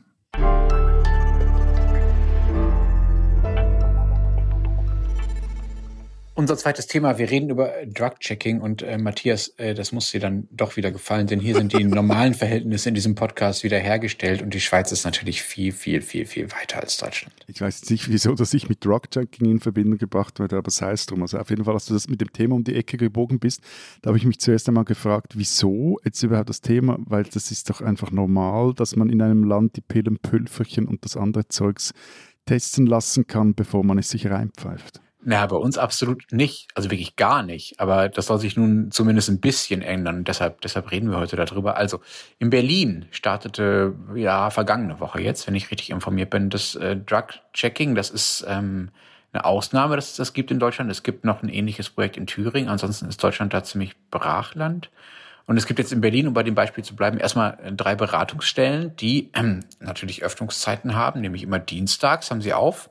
[6.34, 10.48] Unser zweites Thema, wir reden über Drug-Checking und äh, Matthias, äh, das muss dir dann
[10.50, 14.54] doch wieder gefallen, denn hier sind die normalen Verhältnisse in diesem Podcast wieder hergestellt und
[14.54, 17.34] die Schweiz ist natürlich viel, viel, viel, viel weiter als Deutschland.
[17.48, 20.92] Ich weiß jetzt nicht, wieso dass ich mit Drug-Checking in Verbindung gebracht werde, aber sei
[20.92, 21.20] es drum.
[21.20, 23.60] Also auf jeden Fall, dass du das mit dem Thema um die Ecke gebogen bist,
[24.00, 27.68] da habe ich mich zuerst einmal gefragt, wieso jetzt überhaupt das Thema, weil das ist
[27.68, 31.92] doch einfach normal, dass man in einem Land die Pillen, Pülferchen und das andere Zeugs
[32.46, 35.02] testen lassen kann, bevor man es sich reinpfeift.
[35.24, 36.68] Na, bei uns absolut nicht.
[36.74, 37.78] Also wirklich gar nicht.
[37.78, 40.24] Aber das soll sich nun zumindest ein bisschen ändern.
[40.24, 41.76] Deshalb, deshalb reden wir heute darüber.
[41.76, 42.00] Also,
[42.40, 47.94] in Berlin startete, ja, vergangene Woche jetzt, wenn ich richtig informiert bin, das äh, Drug-Checking.
[47.94, 48.90] Das ist ähm,
[49.32, 50.90] eine Ausnahme, dass es das gibt in Deutschland.
[50.90, 52.68] Es gibt noch ein ähnliches Projekt in Thüringen.
[52.68, 54.90] Ansonsten ist Deutschland da ziemlich Brachland.
[55.46, 58.96] Und es gibt jetzt in Berlin, um bei dem Beispiel zu bleiben, erstmal drei Beratungsstellen,
[58.96, 62.90] die ähm, natürlich Öffnungszeiten haben, nämlich immer dienstags haben sie auf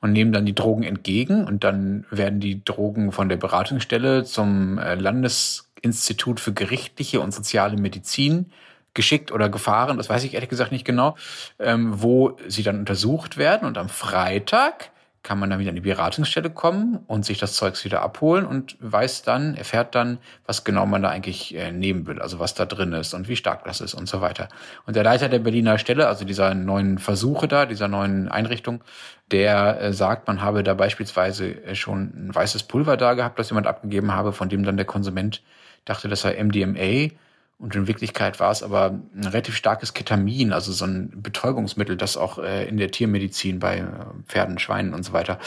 [0.00, 4.78] und nehmen dann die Drogen entgegen und dann werden die Drogen von der Beratungsstelle zum
[4.78, 8.46] äh, Landesinstitut für gerichtliche und soziale Medizin
[8.94, 11.16] geschickt oder gefahren, das weiß ich ehrlich gesagt nicht genau,
[11.58, 13.66] ähm, wo sie dann untersucht werden.
[13.66, 14.90] Und am Freitag
[15.28, 18.78] kann man dann wieder an die Beratungsstelle kommen und sich das Zeugs wieder abholen und
[18.80, 20.16] weiß dann, erfährt dann,
[20.46, 23.36] was genau man da eigentlich äh, nehmen will, also was da drin ist und wie
[23.36, 24.48] stark das ist und so weiter.
[24.86, 28.82] Und der Leiter der Berliner Stelle, also dieser neuen Versuche da, dieser neuen Einrichtung,
[29.30, 33.50] der äh, sagt, man habe da beispielsweise äh, schon ein weißes Pulver da gehabt, das
[33.50, 35.42] jemand abgegeben habe, von dem dann der Konsument
[35.84, 37.10] dachte, das sei MDMA
[37.58, 42.16] und in Wirklichkeit war es aber ein relativ starkes Ketamin, also so ein Betäubungsmittel, das
[42.16, 43.84] auch äh, in der Tiermedizin bei äh,
[44.28, 45.40] Pferden, Schweinen und so weiter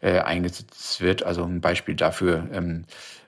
[0.00, 1.24] äh, eingesetzt wird.
[1.24, 2.84] Also ein Beispiel dafür, ähm,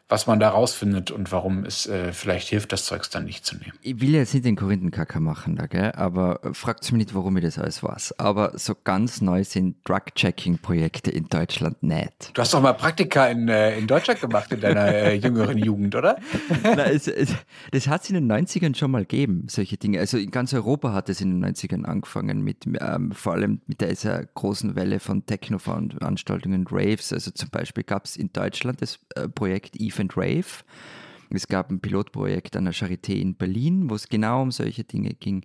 [0.09, 3.57] was man da rausfindet und warum es äh, vielleicht hilft, das Zeugs dann nicht zu
[3.57, 3.73] nehmen.
[3.83, 5.93] Ich will jetzt nicht den Korinthenkacker machen, da, gell?
[5.93, 8.19] aber fragt mich nicht, warum ich das alles weiß.
[8.19, 12.31] Aber so ganz neu sind Drug-Checking-Projekte in Deutschland nicht.
[12.33, 15.95] Du hast doch mal Praktika in, äh, in Deutschland gemacht in deiner äh, jüngeren Jugend,
[15.95, 16.19] oder?
[16.63, 17.35] Na, es, es,
[17.73, 20.01] das hat es in den 90ern schon mal gegeben, solche Dinge.
[20.01, 23.83] Also in ganz Europa hat es in den 90ern angefangen, mit ähm, vor allem mit
[23.83, 27.13] dieser großen Welle von Techno-Veranstaltungen, Raves.
[27.13, 30.65] Also zum Beispiel gab es in Deutschland das äh, Projekt And Rave.
[31.31, 35.11] Es gab ein Pilotprojekt an der Charité in Berlin, wo es genau um solche Dinge
[35.11, 35.45] ging.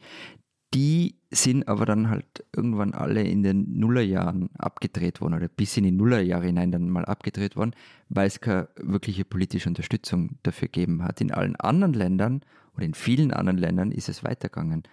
[0.74, 5.84] Die sind aber dann halt irgendwann alle in den Nullerjahren abgedreht worden oder bis in
[5.84, 7.76] die Nullerjahre hinein dann mal abgedreht worden,
[8.10, 11.22] weil es keine wirkliche politische Unterstützung dafür gegeben hat.
[11.22, 12.42] In allen anderen Ländern
[12.76, 14.84] oder in vielen anderen Ländern ist es weitergegangen.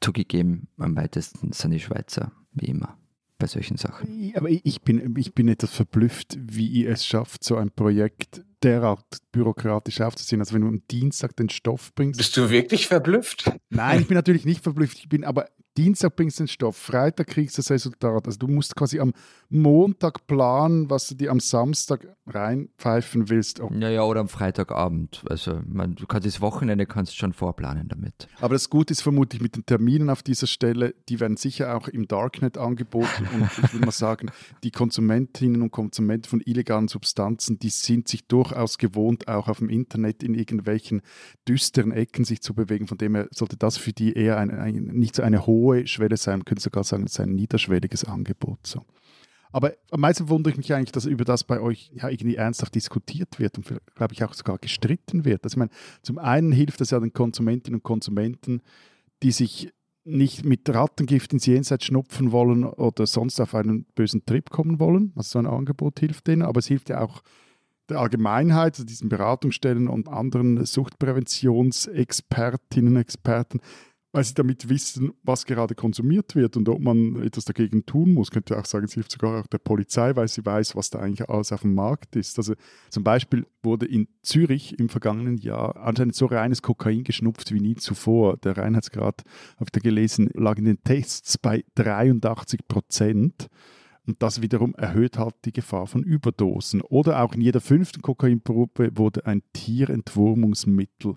[0.00, 2.99] Zugegeben, am weitesten sind die Schweizer, wie immer
[3.40, 4.32] bei solchen Sachen.
[4.36, 9.04] Aber ich bin, ich bin etwas verblüfft, wie ihr es schafft, so ein Projekt derart
[9.32, 10.40] bürokratisch aufzuziehen.
[10.40, 12.18] Also wenn du am Dienstag den Stoff bringst.
[12.18, 13.50] Bist du wirklich verblüfft?
[13.70, 14.98] Nein, ich bin natürlich nicht verblüfft.
[14.98, 15.48] Ich bin aber
[15.80, 18.26] Dienstag bringst du den Stoff, Freitag kriegst du das Resultat.
[18.26, 19.14] Also du musst quasi am
[19.48, 23.62] Montag planen, was du dir am Samstag reinpfeifen willst.
[23.62, 23.70] Oh.
[23.72, 25.24] Ja, ja, oder am Freitagabend.
[25.30, 28.28] Also man, du kannst das Wochenende kannst schon vorplanen damit.
[28.42, 31.88] Aber das Gute ist vermutlich mit den Terminen auf dieser Stelle, die werden sicher auch
[31.88, 33.26] im Darknet angeboten.
[33.32, 34.30] Und ich will mal sagen,
[34.62, 39.70] die Konsumentinnen und Konsumenten von illegalen Substanzen, die sind sich durchaus gewohnt, auch auf dem
[39.70, 41.00] Internet in irgendwelchen
[41.48, 42.86] düsteren Ecken sich zu bewegen.
[42.86, 45.86] Von dem her sollte das für die eher ein, ein, nicht so eine hohe hohe
[45.86, 48.66] Schwelle sein, könnte sogar sagen, es ist ein niederschwelliges Angebot.
[48.66, 48.84] So.
[49.52, 52.74] Aber am meisten wundere ich mich eigentlich, dass über das bei euch ja irgendwie ernsthaft
[52.74, 55.44] diskutiert wird und glaube ich auch sogar gestritten wird.
[55.44, 55.70] Also ich meine,
[56.02, 58.62] zum einen hilft das ja den Konsumentinnen und Konsumenten,
[59.22, 59.72] die sich
[60.04, 65.12] nicht mit Rattengift ins Jenseits schnupfen wollen oder sonst auf einen bösen Trip kommen wollen.
[65.16, 67.22] Also so ein Angebot hilft denen, aber es hilft ja auch
[67.90, 73.60] der Allgemeinheit, also diesen Beratungsstellen und anderen Suchtpräventionsexpertinnen, Experten,
[74.12, 78.30] weil sie damit wissen, was gerade konsumiert wird und ob man etwas dagegen tun muss.
[78.30, 81.28] Könnte auch sagen, es hilft sogar auch der Polizei, weil sie weiß, was da eigentlich
[81.28, 82.36] alles auf dem Markt ist.
[82.38, 82.54] Also
[82.88, 87.76] zum Beispiel wurde in Zürich im vergangenen Jahr anscheinend so reines Kokain geschnupft wie nie
[87.76, 88.36] zuvor.
[88.38, 89.22] Der Reinheitsgrad,
[89.56, 93.48] habe ich da gelesen, lag in den Tests bei 83 Prozent.
[94.10, 96.80] Und das wiederum erhöht halt die Gefahr von Überdosen.
[96.80, 101.14] Oder auch in jeder fünften Kokainprobe wurde ein Tierentwurmungsmittel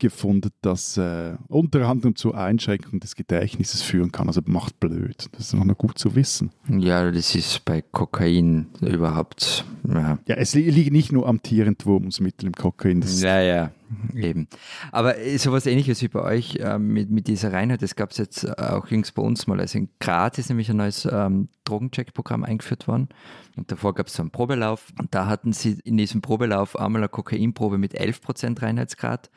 [0.00, 4.26] gefunden, das äh, unter anderem zur Einschränkung des Gedächtnisses führen kann.
[4.26, 5.28] Also macht blöd.
[5.30, 6.50] Das ist noch gut zu wissen.
[6.68, 9.64] Ja, das ist bei Kokain überhaupt.
[9.88, 13.04] Ja, ja es liegt nicht nur am Tierentwurmungsmittel im Kokain.
[13.20, 13.70] ja, ja,
[14.14, 14.48] eben.
[14.90, 18.58] Aber sowas ähnliches wie bei euch äh, mit, mit dieser Reinheit, das gab es jetzt
[18.58, 19.60] auch jüngst bei uns mal.
[19.60, 23.08] Also in Graz ist nämlich ein neues ähm, Drogencheck-Programm eingeführt worden.
[23.56, 24.92] Und davor gab es so einen Probelauf.
[24.98, 29.30] Und da hatten sie in diesem Probelauf einmal eine Kokainprobe mit 11% Reinheitsgrad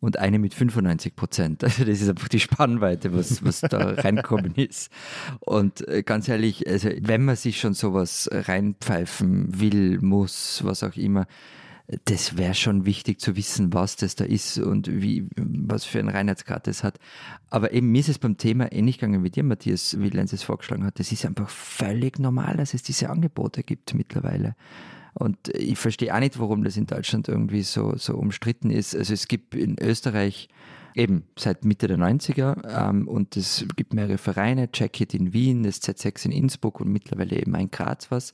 [0.00, 1.64] und eine mit 95 Prozent.
[1.64, 4.90] Also das ist einfach die Spannweite, was, was da reinkommen ist.
[5.40, 10.96] Und äh, ganz ehrlich, also wenn man sich schon sowas reinpfeifen will, muss, was auch
[10.96, 11.26] immer,
[12.04, 16.10] das wäre schon wichtig zu wissen, was das da ist und wie, was für ein
[16.10, 16.98] Reinheitsgrad das hat.
[17.48, 20.42] Aber eben mir ist es beim Thema ähnlich gegangen wie dir, Matthias, wie Lenz es
[20.42, 20.98] vorgeschlagen hat.
[20.98, 24.54] Das ist einfach völlig normal, dass es diese Angebote gibt mittlerweile.
[25.18, 28.94] Und ich verstehe auch nicht, warum das in Deutschland irgendwie so, so umstritten ist.
[28.94, 30.48] Also es gibt in Österreich
[30.94, 35.82] eben seit Mitte der 90er ähm, und es gibt mehrere Vereine, Jacket in Wien, das
[35.82, 38.32] Z6 in Innsbruck und mittlerweile eben ein Graz was.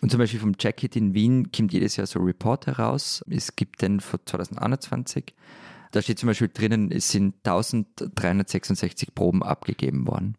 [0.00, 3.22] Und zum Beispiel vom Jacket in Wien kommt jedes Jahr so ein Report heraus.
[3.28, 5.34] Es gibt den von 2021.
[5.92, 10.36] Da steht zum Beispiel drinnen, es sind 1366 Proben abgegeben worden.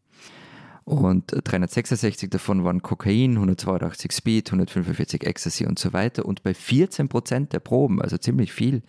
[0.88, 6.26] Und 366 davon waren Kokain, 182 Speed, 145 Ecstasy und so weiter.
[6.26, 8.84] Und bei 14 Prozent der Proben, also ziemlich viel,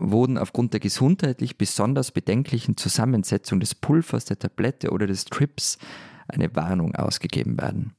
[0.00, 5.78] wurden aufgrund der gesundheitlich besonders bedenklichen Zusammensetzung des Pulvers, der Tablette oder des Trips
[6.26, 7.92] eine Warnung ausgegeben werden.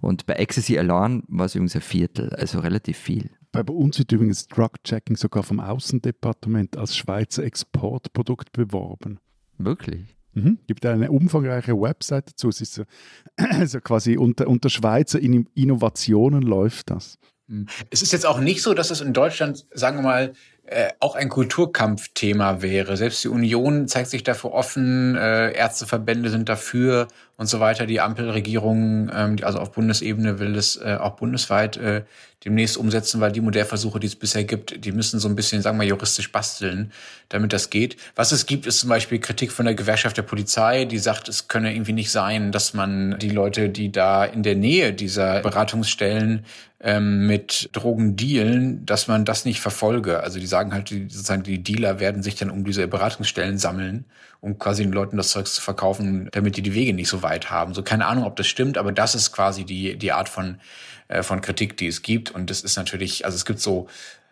[0.00, 3.30] Und bei Ecstasy allein war es übrigens ein Viertel, also relativ viel.
[3.50, 9.18] Bei uns wird übrigens Drug-Checking sogar vom Außendepartement als Schweizer Exportprodukt beworben.
[9.58, 10.16] Wirklich?
[10.34, 10.58] Mhm.
[10.66, 12.48] Gibt eine umfangreiche Website dazu.
[12.48, 12.84] Es ist so,
[13.36, 17.18] also quasi unter, unter Schweizer Innovationen läuft das.
[17.48, 17.66] Mhm.
[17.90, 20.32] Es ist jetzt auch nicht so, dass es in Deutschland, sagen wir mal,
[20.64, 22.96] äh, auch ein Kulturkampfthema wäre.
[22.96, 27.08] Selbst die Union zeigt sich dafür offen, äh, Ärzteverbände sind dafür
[27.42, 27.86] und so weiter.
[27.86, 32.02] Die Ampelregierung, ähm, also auf Bundesebene will es äh, auch bundesweit äh,
[32.44, 35.78] demnächst umsetzen, weil die Modellversuche, die es bisher gibt, die müssen so ein bisschen, sagen
[35.78, 36.92] wir, juristisch basteln,
[37.28, 37.96] damit das geht.
[38.16, 41.48] Was es gibt, ist zum Beispiel Kritik von der Gewerkschaft der Polizei, die sagt, es
[41.48, 46.44] könne irgendwie nicht sein, dass man die Leute, die da in der Nähe dieser Beratungsstellen
[46.80, 50.20] ähm, mit Drogen dealen, dass man das nicht verfolge.
[50.20, 54.04] Also die sagen halt, die, sozusagen die Dealer werden sich dann um diese Beratungsstellen sammeln,
[54.42, 57.50] um quasi den Leuten das Zeug zu verkaufen, damit die die Wege nicht so weit
[57.50, 57.72] haben.
[57.72, 60.60] So keine Ahnung, ob das stimmt, aber das ist quasi die die Art von
[61.08, 62.30] äh, von Kritik, die es gibt.
[62.30, 63.88] Und das ist natürlich, also es gibt so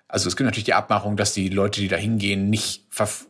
[0.08, 2.82] also es gibt natürlich die Abmachung, dass die Leute, die da hingehen, nicht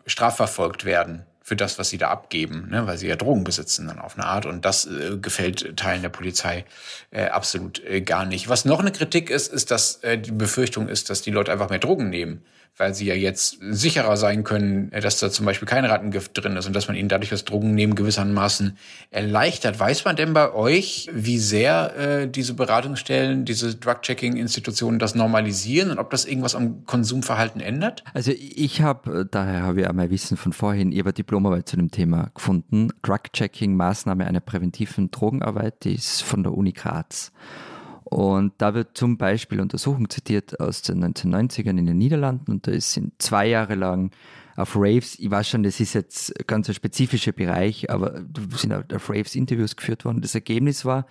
[0.06, 3.98] strafverfolgt werden für das, was sie da abgeben, ne, weil sie ja Drogen besitzen dann
[3.98, 4.46] auf eine Art.
[4.46, 6.64] Und das äh, gefällt Teilen der Polizei
[7.10, 8.48] äh, absolut äh, gar nicht.
[8.48, 11.68] Was noch eine Kritik ist, ist, dass äh, die Befürchtung ist, dass die Leute einfach
[11.68, 12.42] mehr Drogen nehmen
[12.80, 16.66] weil sie ja jetzt sicherer sein können, dass da zum Beispiel kein Rattengift drin ist
[16.66, 18.78] und dass man ihnen dadurch das Drogennehmen gewissermaßen
[19.10, 19.78] erleichtert.
[19.78, 25.98] Weiß man denn bei euch, wie sehr äh, diese Beratungsstellen, diese Drug-Checking-Institutionen das normalisieren und
[25.98, 28.02] ob das irgendwas am Konsumverhalten ändert?
[28.14, 31.90] Also ich habe, daher habe ich auch mein Wissen von vorhin, ihre Diplomarbeit zu dem
[31.90, 32.88] Thema gefunden.
[33.02, 37.30] Drug-Checking, Maßnahme einer präventiven Drogenarbeit, die ist von der Uni Graz.
[38.10, 42.78] Und da wird zum Beispiel Untersuchung zitiert aus den 1990ern in den Niederlanden und da
[42.80, 44.10] sind zwei Jahre lang
[44.56, 48.22] auf Raves, ich weiß schon, das ist jetzt ganz ein spezifischer Bereich, aber
[48.56, 50.22] sind auf Raves Interviews geführt worden.
[50.22, 51.06] Das Ergebnis war,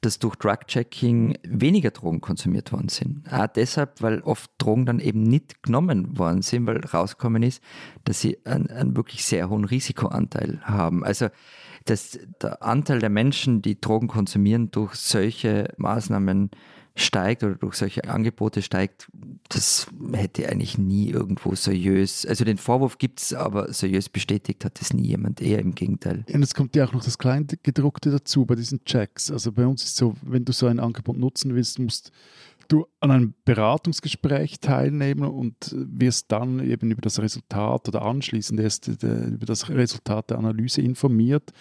[0.00, 3.30] dass durch Drug-Checking weniger Drogen konsumiert worden sind.
[3.30, 7.62] Auch deshalb, weil oft Drogen dann eben nicht genommen worden sind, weil rausgekommen ist,
[8.04, 11.04] dass sie einen, einen wirklich sehr hohen Risikoanteil haben.
[11.04, 11.28] Also
[11.88, 16.50] dass der Anteil der Menschen, die Drogen konsumieren, durch solche Maßnahmen
[17.00, 19.08] steigt oder durch solche Angebote steigt,
[19.48, 24.80] das hätte eigentlich nie irgendwo seriös, also den Vorwurf gibt es, aber seriös bestätigt hat
[24.80, 26.24] es nie jemand, eher im Gegenteil.
[26.32, 29.30] Und es kommt ja auch noch das Kleingedruckte dazu bei diesen Checks.
[29.30, 32.10] Also bei uns ist so, wenn du so ein Angebot nutzen willst, musst
[32.68, 38.88] du an einem Beratungsgespräch teilnehmen und wirst dann eben über das Resultat oder anschließend erst
[39.02, 41.52] äh, über das Resultat der Analyse informiert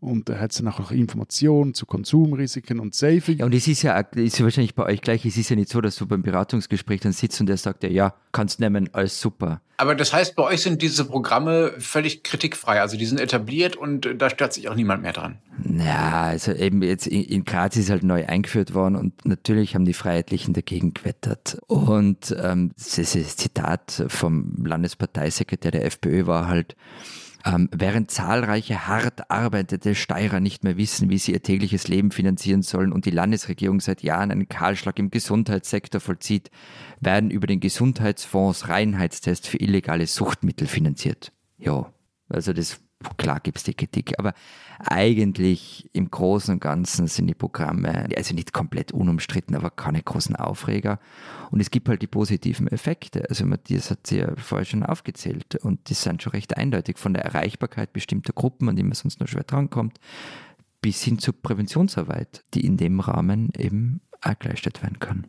[0.00, 3.38] und er hat dann auch noch Informationen zu Konsumrisiken und Saving.
[3.38, 5.70] Ja, und es ist ja, ist ja wahrscheinlich bei euch gleich, es ist ja nicht
[5.70, 9.20] so, dass du beim Beratungsgespräch dann sitzt und der sagt ja, ja, kannst nehmen, alles
[9.20, 9.60] super.
[9.78, 14.08] Aber das heißt, bei euch sind diese Programme völlig kritikfrei, also die sind etabliert und
[14.16, 15.38] da stört sich auch niemand mehr dran.
[15.78, 19.84] Ja, also eben jetzt in, in Graz ist halt neu eingeführt worden und natürlich haben
[19.84, 21.58] die Freiheitlichen dagegen gewettert.
[21.66, 26.76] Und ähm, dieses Zitat vom Landesparteisekretär der FPÖ war halt,
[27.46, 32.62] ähm, während zahlreiche hart arbeitende Steirer nicht mehr wissen, wie sie ihr tägliches Leben finanzieren
[32.62, 36.50] sollen und die Landesregierung seit Jahren einen Kahlschlag im Gesundheitssektor vollzieht,
[37.00, 41.32] werden über den Gesundheitsfonds Reinheitstest für illegale Suchtmittel finanziert.
[41.56, 41.92] Ja,
[42.28, 42.80] also das
[43.16, 44.34] klar gibt es die Kritik, aber
[44.78, 50.36] eigentlich im Großen und Ganzen sind die Programme, also nicht komplett unumstritten, aber keine großen
[50.36, 50.98] Aufreger.
[51.50, 53.24] Und es gibt halt die positiven Effekte.
[53.28, 57.14] Also Matthias hat sie ja vorher schon aufgezählt und die sind schon recht eindeutig von
[57.14, 59.98] der Erreichbarkeit bestimmter Gruppen, an die man sonst nur schwer drankommt,
[60.80, 65.26] bis hin zur Präventionsarbeit, die in dem Rahmen eben auch geleistet werden kann.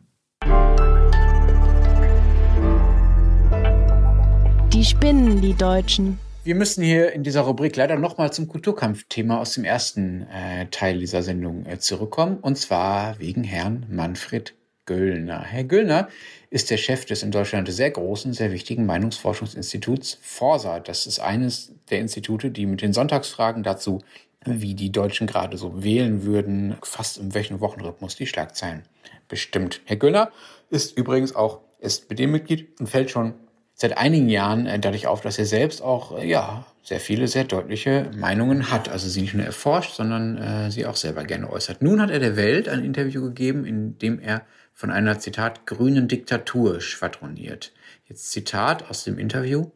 [4.72, 6.18] Die spinnen, die Deutschen.
[6.48, 10.98] Wir müssen hier in dieser Rubrik leider nochmal zum Kulturkampfthema aus dem ersten äh, Teil
[10.98, 12.38] dieser Sendung äh, zurückkommen.
[12.38, 14.54] Und zwar wegen Herrn Manfred
[14.86, 15.42] Göllner.
[15.42, 16.08] Herr Göllner
[16.48, 20.80] ist der Chef des in Deutschland sehr großen, sehr wichtigen Meinungsforschungsinstituts Forsa.
[20.80, 24.00] Das ist eines der Institute, die mit den Sonntagsfragen dazu,
[24.46, 28.84] wie die Deutschen gerade so wählen würden, fast im Wochenrhythmus die Schlagzeilen
[29.28, 29.82] bestimmt.
[29.84, 30.32] Herr Göllner
[30.70, 33.34] ist übrigens auch SPD-Mitglied und fällt schon
[33.80, 37.44] seit einigen Jahren äh, dadurch auf, dass er selbst auch äh, ja sehr viele, sehr
[37.44, 38.88] deutliche Meinungen hat.
[38.88, 41.80] Also sie nicht nur erforscht, sondern äh, sie auch selber gerne äußert.
[41.80, 44.42] Nun hat er der Welt ein Interview gegeben, in dem er
[44.74, 47.72] von einer Zitat grünen Diktatur schwadroniert.
[48.06, 49.70] Jetzt Zitat aus dem Interview.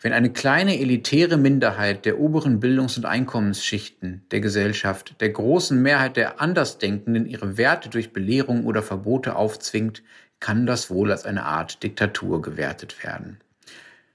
[0.00, 6.16] Wenn eine kleine elitäre Minderheit der oberen Bildungs- und Einkommensschichten der Gesellschaft der großen Mehrheit
[6.16, 10.02] der Andersdenkenden ihre Werte durch Belehrung oder Verbote aufzwingt,
[10.42, 13.38] kann das wohl als eine Art Diktatur gewertet werden.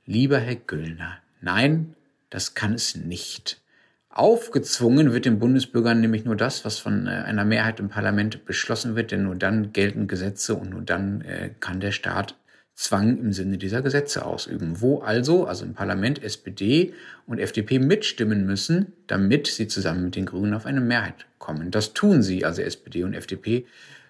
[0.05, 1.95] Lieber Herr Güllner, nein,
[2.30, 3.61] das kann es nicht.
[4.09, 8.97] Aufgezwungen wird den Bundesbürgern nämlich nur das, was von äh, einer Mehrheit im Parlament beschlossen
[8.97, 12.36] wird, denn nur dann gelten Gesetze und nur dann äh, kann der Staat
[12.73, 14.82] Zwang im Sinne dieser Gesetze ausüben.
[14.82, 16.93] Wo also, also im Parlament SPD
[17.25, 21.71] und FDP mitstimmen müssen, damit sie zusammen mit den Grünen auf eine Mehrheit kommen.
[21.71, 23.65] Das tun sie, also SPD und FDP,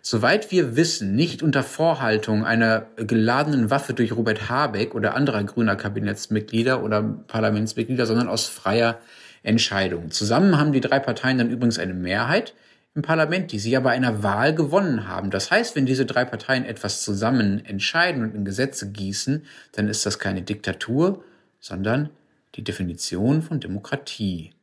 [0.09, 5.75] Soweit wir wissen, nicht unter Vorhaltung einer geladenen Waffe durch Robert Habeck oder anderer grüner
[5.75, 9.01] Kabinettsmitglieder oder Parlamentsmitglieder, sondern aus freier
[9.43, 10.09] Entscheidung.
[10.09, 12.53] Zusammen haben die drei Parteien dann übrigens eine Mehrheit
[12.95, 15.29] im Parlament, die sie ja bei einer Wahl gewonnen haben.
[15.29, 19.43] Das heißt, wenn diese drei Parteien etwas zusammen entscheiden und in Gesetze gießen,
[19.73, 21.21] dann ist das keine Diktatur,
[21.59, 22.11] sondern
[22.55, 24.53] die Definition von Demokratie.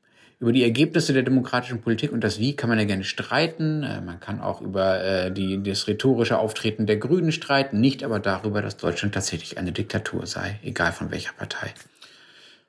[0.45, 3.83] Über die Ergebnisse der demokratischen Politik und das Wie kann man ja gerne streiten.
[3.83, 8.21] Äh, man kann auch über äh, die, das rhetorische Auftreten der Grünen streiten, nicht aber
[8.21, 11.73] darüber, dass Deutschland tatsächlich eine Diktatur sei, egal von welcher Partei.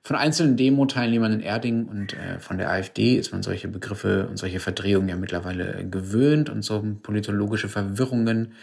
[0.04, 4.38] Von einzelnen Demo-Teilnehmern in Erding und äh, von der AfD ist man solche Begriffe und
[4.38, 8.54] solche Verdrehungen ja mittlerweile gewöhnt und so politologische Verwirrungen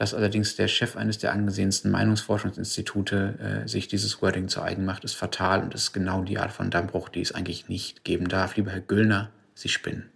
[0.00, 5.04] dass allerdings der Chef eines der angesehensten Meinungsforschungsinstitute äh, sich dieses Wording zu eigen macht,
[5.04, 8.56] ist fatal und ist genau die Art von Dammbruch, die es eigentlich nicht geben darf.
[8.56, 10.08] Lieber Herr Güllner, Sie spinnen.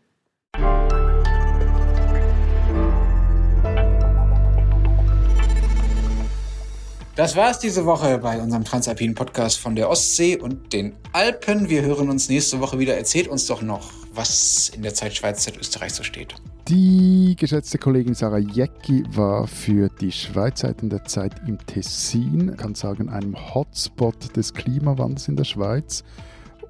[7.17, 11.69] Das war es diese Woche bei unserem Transalpinen Podcast von der Ostsee und den Alpen.
[11.69, 12.97] Wir hören uns nächste Woche wieder.
[12.97, 16.35] Erzählt uns doch noch, was in der Zeit Schweiz, Zeit Österreich so steht.
[16.67, 23.09] Die geschätzte Kollegin Sarah Jecki war für die Schweizseiten der Zeit im Tessin, kann sagen,
[23.09, 26.03] einem Hotspot des Klimawandels in der Schweiz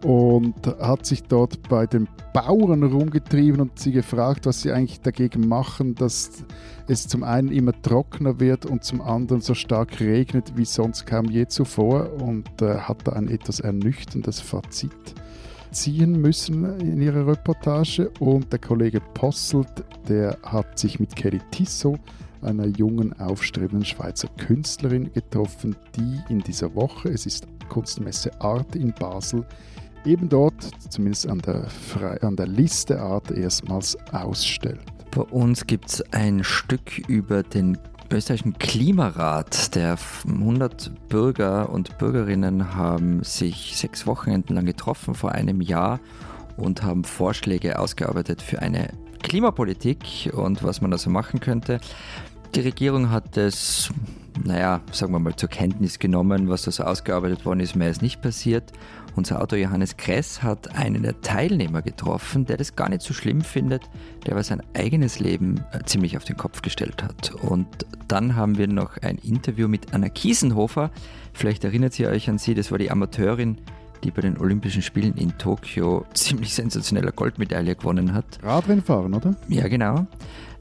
[0.05, 5.49] und hat sich dort bei den Bauern rumgetrieben und sie gefragt, was sie eigentlich dagegen
[5.49, 6.45] machen, dass
[6.87, 11.31] es zum einen immer trockener wird und zum anderen so stark regnet wie sonst kaum
[11.31, 15.15] je zuvor und äh, hat da ein etwas ernüchterndes Fazit
[15.71, 18.11] ziehen müssen in ihrer Reportage.
[18.21, 22.01] Und der Kollege Posselt, der hat sich mit Kelly Tissot,
[22.43, 28.93] einer jungen, aufstrebenden Schweizer Künstlerin, getroffen, die in dieser Woche, es ist Kunstmesse Art in
[28.93, 29.47] Basel,
[30.07, 34.81] eben dort, zumindest an der, Fre an der Liste Art, erstmals ausstellt.
[35.11, 37.79] Bei uns gibt es ein Stück über den
[38.11, 39.75] österreichischen Klimarat.
[39.75, 39.97] Der
[40.27, 46.01] 100 Bürger und Bürgerinnen haben sich sechs Wochenenden lang getroffen vor einem Jahr
[46.57, 48.91] und haben Vorschläge ausgearbeitet für eine
[49.23, 51.81] Klimapolitik und was man da so machen könnte.
[52.55, 53.91] Die Regierung hat es,
[54.45, 57.75] naja, sagen wir mal, zur Kenntnis genommen, was da so ausgearbeitet worden ist.
[57.75, 58.73] Mehr ist nicht passiert.
[59.17, 63.43] Unser Autor Johannes Kress hat einen der Teilnehmer getroffen, der das gar nicht so schlimm
[63.43, 63.83] findet,
[64.27, 67.33] der aber sein eigenes Leben äh, ziemlich auf den Kopf gestellt hat.
[67.43, 67.67] Und
[68.09, 70.91] dann haben wir noch ein Interview mit Anna Kiesenhofer.
[71.33, 73.59] Vielleicht erinnert ihr euch an sie, das war die Amateurin,
[74.03, 78.41] die bei den Olympischen Spielen in Tokio ziemlich sensationelle Goldmedaille gewonnen hat.
[78.43, 79.37] Radrennfahren, oder?
[79.49, 80.07] Ja, genau.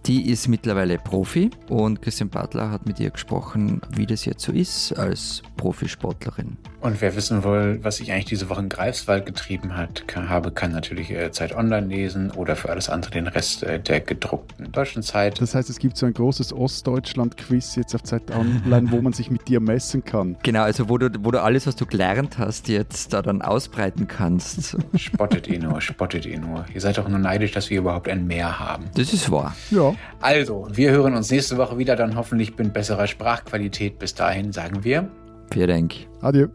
[0.06, 4.51] Die ist mittlerweile Profi und Christian Bartler hat mit ihr gesprochen, wie das jetzt so
[4.51, 6.58] ist als Profisportlerin.
[6.84, 10.52] Und wer wissen will, was ich eigentlich diese Woche in Greifswald getrieben hat, kann, habe,
[10.52, 14.70] kann natürlich äh, Zeit Online lesen oder für alles andere den Rest äh, der gedruckten
[14.70, 15.40] deutschen Zeit.
[15.40, 19.32] Das heißt, es gibt so ein großes Ostdeutschland-Quiz jetzt auf Zeit Online, wo man sich
[19.32, 20.36] mit dir messen kann.
[20.44, 24.10] Genau, also wo du, wo du alles, was du gelernt hast, jetzt da dann ausbreiten
[24.10, 24.76] kannst.
[24.96, 26.66] Spottet ihr nur, spottet ihr nur.
[26.74, 28.90] Ihr seid doch nur neidisch, dass wir überhaupt ein Meer haben.
[28.96, 29.56] Das ist wahr.
[29.72, 29.96] Ja.
[30.20, 34.00] Also, wir hören uns nächste Woche wieder, dann hoffentlich mit besserer Sprachqualität.
[34.00, 35.10] Bis dahin sagen wir
[35.52, 35.94] Vielen Dank.
[36.22, 36.48] Adieu.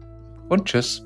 [0.49, 1.05] Und tschüss.